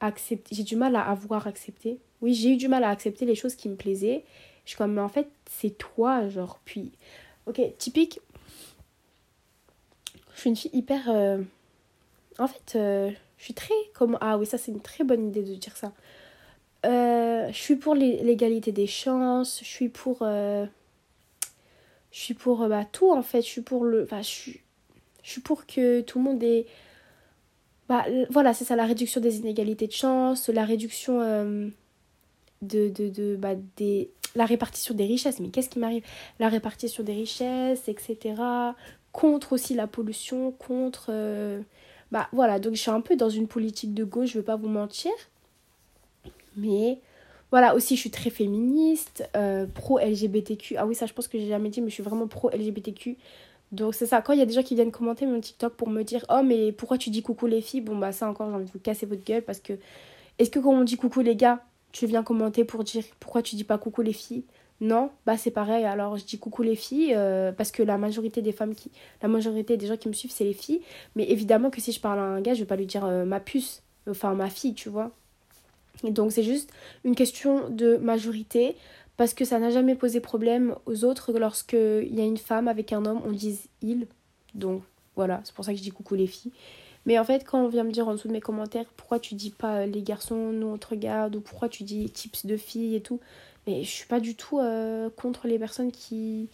accepter, 0.00 0.54
j'ai 0.54 0.62
du 0.62 0.76
mal 0.76 0.96
à 0.96 1.02
avoir 1.02 1.46
accepté. 1.46 1.98
Oui, 2.20 2.34
j'ai 2.34 2.50
eu 2.50 2.56
du 2.56 2.68
mal 2.68 2.84
à 2.84 2.90
accepter 2.90 3.24
les 3.26 3.34
choses 3.34 3.54
qui 3.54 3.68
me 3.68 3.76
plaisaient. 3.76 4.24
Je 4.64 4.70
suis 4.70 4.78
comme, 4.78 4.94
mais 4.94 5.00
en 5.00 5.08
fait, 5.08 5.28
c'est 5.46 5.76
toi, 5.76 6.28
genre. 6.28 6.58
Puis, 6.64 6.92
ok, 7.46 7.60
typique. 7.78 8.20
Je 10.34 10.40
suis 10.40 10.50
une 10.50 10.56
fille 10.56 10.70
hyper. 10.72 11.02
Euh, 11.08 11.42
en 12.38 12.48
fait, 12.48 12.76
euh, 12.76 13.10
je 13.38 13.44
suis 13.44 13.54
très. 13.54 13.74
Comme... 13.94 14.18
Ah 14.20 14.38
oui, 14.38 14.46
ça, 14.46 14.58
c'est 14.58 14.72
une 14.72 14.80
très 14.80 15.04
bonne 15.04 15.28
idée 15.28 15.42
de 15.42 15.54
dire 15.54 15.76
ça. 15.76 15.92
Euh, 16.86 17.48
je 17.48 17.58
suis 17.58 17.76
pour 17.76 17.94
l'égalité 17.94 18.72
des 18.72 18.86
chances. 18.86 19.60
Je 19.62 19.68
suis 19.68 19.88
pour. 19.88 20.18
Je 20.20 20.68
suis 22.10 22.34
pour 22.34 22.66
bah, 22.68 22.84
tout, 22.90 23.12
en 23.12 23.22
fait. 23.22 23.42
Je 23.42 23.48
suis 23.48 23.62
pour 23.62 23.84
le. 23.84 24.04
Enfin, 24.04 24.22
je 24.22 24.28
suis, 24.28 24.60
je 25.22 25.30
suis 25.30 25.40
pour 25.40 25.66
que 25.66 26.00
tout 26.00 26.18
le 26.18 26.24
monde 26.24 26.42
ait 26.42 26.66
bah, 27.88 28.04
voilà, 28.30 28.54
c'est 28.54 28.64
ça, 28.64 28.76
la 28.76 28.86
réduction 28.86 29.20
des 29.20 29.38
inégalités 29.38 29.86
de 29.86 29.92
chance, 29.92 30.48
la 30.48 30.64
réduction 30.64 31.20
euh, 31.20 31.68
de, 32.62 32.88
de, 32.88 33.08
de 33.10 33.36
bah, 33.36 33.54
des, 33.76 34.10
la 34.34 34.46
répartition 34.46 34.94
des 34.94 35.06
richesses. 35.06 35.40
Mais 35.40 35.48
qu'est-ce 35.48 35.68
qui 35.68 35.78
m'arrive? 35.78 36.04
La 36.38 36.48
répartition 36.48 37.02
des 37.02 37.12
richesses, 37.12 37.88
etc. 37.88 38.34
Contre 39.12 39.52
aussi 39.52 39.74
la 39.74 39.86
pollution, 39.86 40.52
contre... 40.52 41.06
Euh, 41.10 41.60
bah 42.10 42.28
voilà, 42.32 42.58
donc 42.60 42.74
je 42.74 42.80
suis 42.80 42.90
un 42.90 43.00
peu 43.00 43.16
dans 43.16 43.30
une 43.30 43.48
politique 43.48 43.92
de 43.92 44.04
gauche, 44.04 44.30
je 44.30 44.38
veux 44.38 44.44
pas 44.44 44.56
vous 44.56 44.68
mentir. 44.68 45.12
Mais 46.56 47.00
voilà, 47.50 47.74
aussi 47.74 47.96
je 47.96 48.00
suis 48.00 48.10
très 48.10 48.30
féministe, 48.30 49.28
euh, 49.36 49.66
pro-LGBTQ. 49.66 50.76
Ah 50.76 50.86
oui, 50.86 50.94
ça 50.94 51.06
je 51.06 51.12
pense 51.12 51.28
que 51.28 51.38
j'ai 51.38 51.48
jamais 51.48 51.70
dit, 51.70 51.80
mais 51.80 51.88
je 51.88 51.94
suis 51.94 52.02
vraiment 52.02 52.28
pro-LGBTQ. 52.28 53.16
Donc 53.74 53.94
c'est 53.94 54.06
ça, 54.06 54.22
quand 54.22 54.32
il 54.32 54.38
y 54.38 54.42
a 54.42 54.46
des 54.46 54.54
gens 54.54 54.62
qui 54.62 54.74
viennent 54.76 54.92
commenter 54.92 55.26
mon 55.26 55.40
TikTok 55.40 55.74
pour 55.74 55.88
me 55.90 56.02
dire 56.02 56.24
Oh 56.28 56.42
mais 56.44 56.70
pourquoi 56.72 56.96
tu 56.96 57.10
dis 57.10 57.22
coucou 57.22 57.46
les 57.46 57.60
filles? 57.60 57.80
Bon 57.80 57.96
bah 57.96 58.12
ça 58.12 58.28
encore 58.28 58.48
j'ai 58.48 58.54
envie 58.54 58.64
de 58.66 58.70
vous 58.70 58.78
casser 58.78 59.04
votre 59.04 59.24
gueule 59.24 59.42
parce 59.42 59.58
que 59.58 59.72
est-ce 60.38 60.50
que 60.50 60.60
quand 60.60 60.72
on 60.72 60.84
dit 60.84 60.96
coucou 60.96 61.20
les 61.20 61.36
gars, 61.36 61.60
tu 61.92 62.06
viens 62.06 62.22
commenter 62.22 62.64
pour 62.64 62.84
dire 62.84 63.04
pourquoi 63.18 63.42
tu 63.42 63.56
dis 63.56 63.64
pas 63.64 63.76
coucou 63.78 64.02
les 64.02 64.12
filles? 64.12 64.44
Non, 64.80 65.10
bah 65.26 65.36
c'est 65.36 65.50
pareil, 65.50 65.84
alors 65.84 66.16
je 66.16 66.24
dis 66.24 66.38
coucou 66.38 66.62
les 66.62 66.76
filles 66.76 67.14
euh, 67.16 67.52
parce 67.52 67.70
que 67.72 67.82
la 67.82 67.98
majorité 67.98 68.42
des 68.42 68.52
femmes 68.52 68.74
qui. 68.74 68.90
La 69.22 69.28
majorité 69.28 69.76
des 69.76 69.86
gens 69.86 69.96
qui 69.96 70.08
me 70.08 70.12
suivent 70.12 70.32
c'est 70.32 70.44
les 70.44 70.52
filles. 70.52 70.80
Mais 71.16 71.28
évidemment 71.30 71.70
que 71.70 71.80
si 71.80 71.90
je 71.92 72.00
parle 72.00 72.20
à 72.20 72.22
un 72.22 72.40
gars, 72.40 72.54
je 72.54 72.60
vais 72.60 72.66
pas 72.66 72.76
lui 72.76 72.86
dire 72.86 73.04
euh, 73.04 73.24
ma 73.24 73.40
puce, 73.40 73.82
enfin 74.08 74.34
ma 74.34 74.50
fille, 74.50 74.74
tu 74.74 74.88
vois. 74.88 75.10
Donc 76.02 76.32
c'est 76.32 76.42
juste 76.42 76.70
une 77.04 77.14
question 77.14 77.68
de 77.70 77.96
majorité 77.96 78.76
parce 79.16 79.34
que 79.34 79.44
ça 79.44 79.58
n'a 79.58 79.70
jamais 79.70 79.94
posé 79.94 80.20
problème 80.20 80.74
aux 80.86 81.04
autres 81.04 81.32
lorsqu'il 81.32 82.14
y 82.14 82.20
a 82.20 82.24
une 82.24 82.36
femme 82.36 82.68
avec 82.68 82.92
un 82.92 83.04
homme, 83.04 83.20
on 83.24 83.32
dit 83.32 83.60
il. 83.82 84.06
Donc 84.54 84.82
voilà, 85.16 85.40
c'est 85.44 85.54
pour 85.54 85.64
ça 85.64 85.72
que 85.72 85.78
je 85.78 85.82
dis 85.82 85.90
coucou 85.90 86.14
les 86.14 86.26
filles. 86.26 86.52
Mais 87.06 87.18
en 87.18 87.24
fait, 87.24 87.44
quand 87.44 87.62
on 87.62 87.68
vient 87.68 87.84
me 87.84 87.92
dire 87.92 88.08
en 88.08 88.12
dessous 88.12 88.28
de 88.28 88.32
mes 88.32 88.40
commentaires 88.40 88.86
pourquoi 88.96 89.18
tu 89.18 89.34
dis 89.34 89.50
pas 89.50 89.80
euh, 89.80 89.86
les 89.86 90.02
garçons, 90.02 90.52
nous 90.52 90.68
on 90.68 90.78
te 90.78 90.88
regarde, 90.88 91.36
ou 91.36 91.40
pourquoi 91.40 91.68
tu 91.68 91.84
dis 91.84 92.08
tips 92.10 92.46
de 92.46 92.56
filles 92.56 92.96
et 92.96 93.00
tout, 93.00 93.20
mais 93.66 93.82
je 93.82 93.90
suis 93.90 94.06
pas 94.06 94.20
du 94.20 94.34
tout 94.34 94.58
euh, 94.58 95.10
contre 95.10 95.46
les 95.46 95.58
personnes 95.58 95.92
qui, 95.92 96.48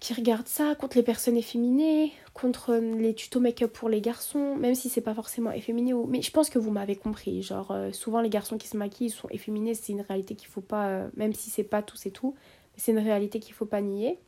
qui 0.00 0.14
regardent 0.14 0.48
ça, 0.48 0.74
contre 0.76 0.96
les 0.96 1.02
personnes 1.02 1.36
efféminées, 1.36 2.12
contre 2.32 2.74
les 2.74 3.14
tutos 3.14 3.40
make-up 3.40 3.72
pour 3.72 3.88
les 3.88 4.00
garçons, 4.00 4.54
même 4.56 4.74
si 4.74 4.88
c'est 4.88 5.00
pas 5.00 5.14
forcément 5.14 5.50
efféminé. 5.50 5.92
Mais 6.08 6.22
je 6.22 6.30
pense 6.30 6.50
que 6.50 6.58
vous 6.58 6.70
m'avez 6.70 6.96
compris. 6.96 7.42
Genre, 7.42 7.70
euh, 7.72 7.92
souvent 7.92 8.20
les 8.20 8.30
garçons 8.30 8.58
qui 8.58 8.68
se 8.68 8.76
maquillent 8.76 9.10
sont 9.10 9.28
efféminés, 9.30 9.74
c'est 9.74 9.92
une 9.92 10.02
réalité 10.02 10.34
qu'il 10.36 10.48
faut 10.48 10.60
pas, 10.60 10.88
euh, 10.88 11.08
même 11.16 11.32
si 11.32 11.50
c'est 11.50 11.64
pas 11.64 11.82
tout, 11.82 11.96
c'est 11.96 12.10
tout, 12.10 12.34
c'est 12.76 12.92
une 12.92 12.98
réalité 12.98 13.40
qu'il 13.40 13.54
faut 13.54 13.66
pas 13.66 13.80
nier. 13.80 14.18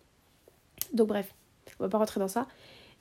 Donc, 0.93 1.09
bref, 1.09 1.35
on 1.79 1.85
va 1.85 1.89
pas 1.89 1.99
rentrer 1.99 2.21
dans 2.21 2.29
ça. 2.29 2.49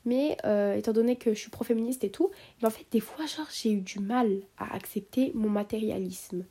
Mais 0.05 0.37
euh, 0.45 0.75
étant 0.75 0.93
donné 0.93 1.15
que 1.17 1.33
je 1.33 1.39
suis 1.39 1.49
pro-féministe 1.49 2.03
et 2.03 2.09
tout, 2.09 2.31
en 2.63 2.69
fait, 2.69 2.85
des 2.91 2.99
fois, 2.99 3.25
genre, 3.25 3.47
j'ai 3.51 3.71
eu 3.71 3.81
du 3.81 3.99
mal 3.99 4.41
à 4.57 4.73
accepter 4.75 5.31
mon 5.35 5.49
matérialisme. 5.49 6.45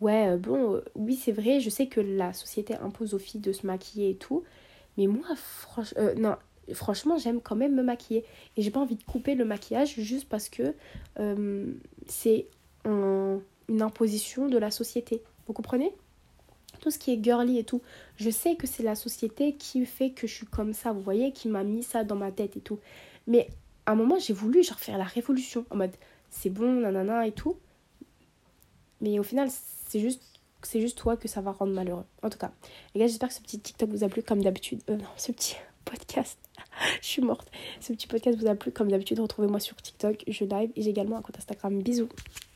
Ouais, 0.00 0.28
euh, 0.28 0.36
bon, 0.36 0.74
euh, 0.74 0.84
oui, 0.94 1.16
c'est 1.16 1.32
vrai, 1.32 1.60
je 1.60 1.70
sais 1.70 1.86
que 1.86 2.00
la 2.00 2.32
société 2.32 2.74
impose 2.74 3.14
aux 3.14 3.18
filles 3.18 3.40
de 3.40 3.52
se 3.52 3.66
maquiller 3.66 4.10
et 4.10 4.16
tout. 4.16 4.44
Mais 4.98 5.06
moi, 5.06 5.26
non, 6.18 6.36
franchement, 6.74 7.16
j'aime 7.16 7.40
quand 7.40 7.56
même 7.56 7.74
me 7.74 7.82
maquiller. 7.82 8.24
Et 8.58 8.62
j'ai 8.62 8.70
pas 8.70 8.80
envie 8.80 8.96
de 8.96 9.04
couper 9.04 9.34
le 9.34 9.46
maquillage 9.46 9.94
juste 9.98 10.28
parce 10.28 10.50
que 10.50 10.74
c'est 12.06 12.46
une 12.84 13.42
imposition 13.82 14.48
de 14.48 14.58
la 14.58 14.70
société. 14.70 15.22
Vous 15.46 15.54
comprenez? 15.54 15.94
Tout 16.80 16.90
ce 16.90 16.98
qui 16.98 17.12
est 17.12 17.24
girly 17.24 17.58
et 17.58 17.64
tout, 17.64 17.82
je 18.16 18.30
sais 18.30 18.54
que 18.54 18.68
c'est 18.68 18.84
la 18.84 18.94
société 18.94 19.56
qui 19.56 19.84
fait 19.84 20.10
que 20.10 20.28
je 20.28 20.34
suis 20.34 20.46
comme 20.46 20.72
ça, 20.72 20.92
vous 20.92 21.00
voyez, 21.00 21.32
qui 21.32 21.48
m'a 21.48 21.64
mis 21.64 21.82
ça 21.82 22.04
dans 22.04 22.14
ma 22.14 22.30
tête 22.30 22.56
et 22.56 22.60
tout. 22.60 22.78
Mais 23.26 23.48
à 23.84 23.92
un 23.92 23.94
moment, 23.96 24.16
j'ai 24.18 24.32
voulu 24.32 24.62
genre 24.62 24.78
faire 24.78 24.96
la 24.96 25.04
révolution 25.04 25.64
en 25.70 25.76
mode 25.76 25.96
c'est 26.30 26.50
bon, 26.50 26.80
nanana 26.80 27.26
et 27.26 27.32
tout. 27.32 27.56
Mais 29.00 29.18
au 29.18 29.24
final, 29.24 29.48
c'est 29.88 29.98
juste 29.98 30.22
c'est 30.62 30.80
juste 30.80 30.98
toi 30.98 31.16
que 31.16 31.28
ça 31.28 31.40
va 31.40 31.52
rendre 31.52 31.72
malheureux. 31.72 32.04
En 32.22 32.30
tout 32.30 32.38
cas, 32.38 32.52
les 32.94 33.00
gars, 33.00 33.06
j'espère 33.06 33.28
que 33.28 33.34
ce 33.34 33.40
petit 33.40 33.60
TikTok 33.60 33.90
vous 33.90 34.04
a 34.04 34.08
plu 34.08 34.22
comme 34.22 34.42
d'habitude. 34.42 34.80
Euh, 34.90 34.96
non, 34.96 35.04
ce 35.16 35.32
petit 35.32 35.56
podcast. 35.84 36.38
je 37.00 37.06
suis 37.06 37.22
morte. 37.22 37.50
Ce 37.80 37.92
petit 37.92 38.06
podcast 38.06 38.38
vous 38.38 38.48
a 38.48 38.54
plu 38.54 38.72
comme 38.72 38.90
d'habitude. 38.90 39.20
Retrouvez-moi 39.20 39.60
sur 39.60 39.76
TikTok, 39.76 40.24
je 40.26 40.44
live 40.44 40.70
et 40.76 40.82
j'ai 40.82 40.90
également 40.90 41.16
un 41.16 41.22
compte 41.22 41.38
Instagram. 41.38 41.82
Bisous. 41.82 42.08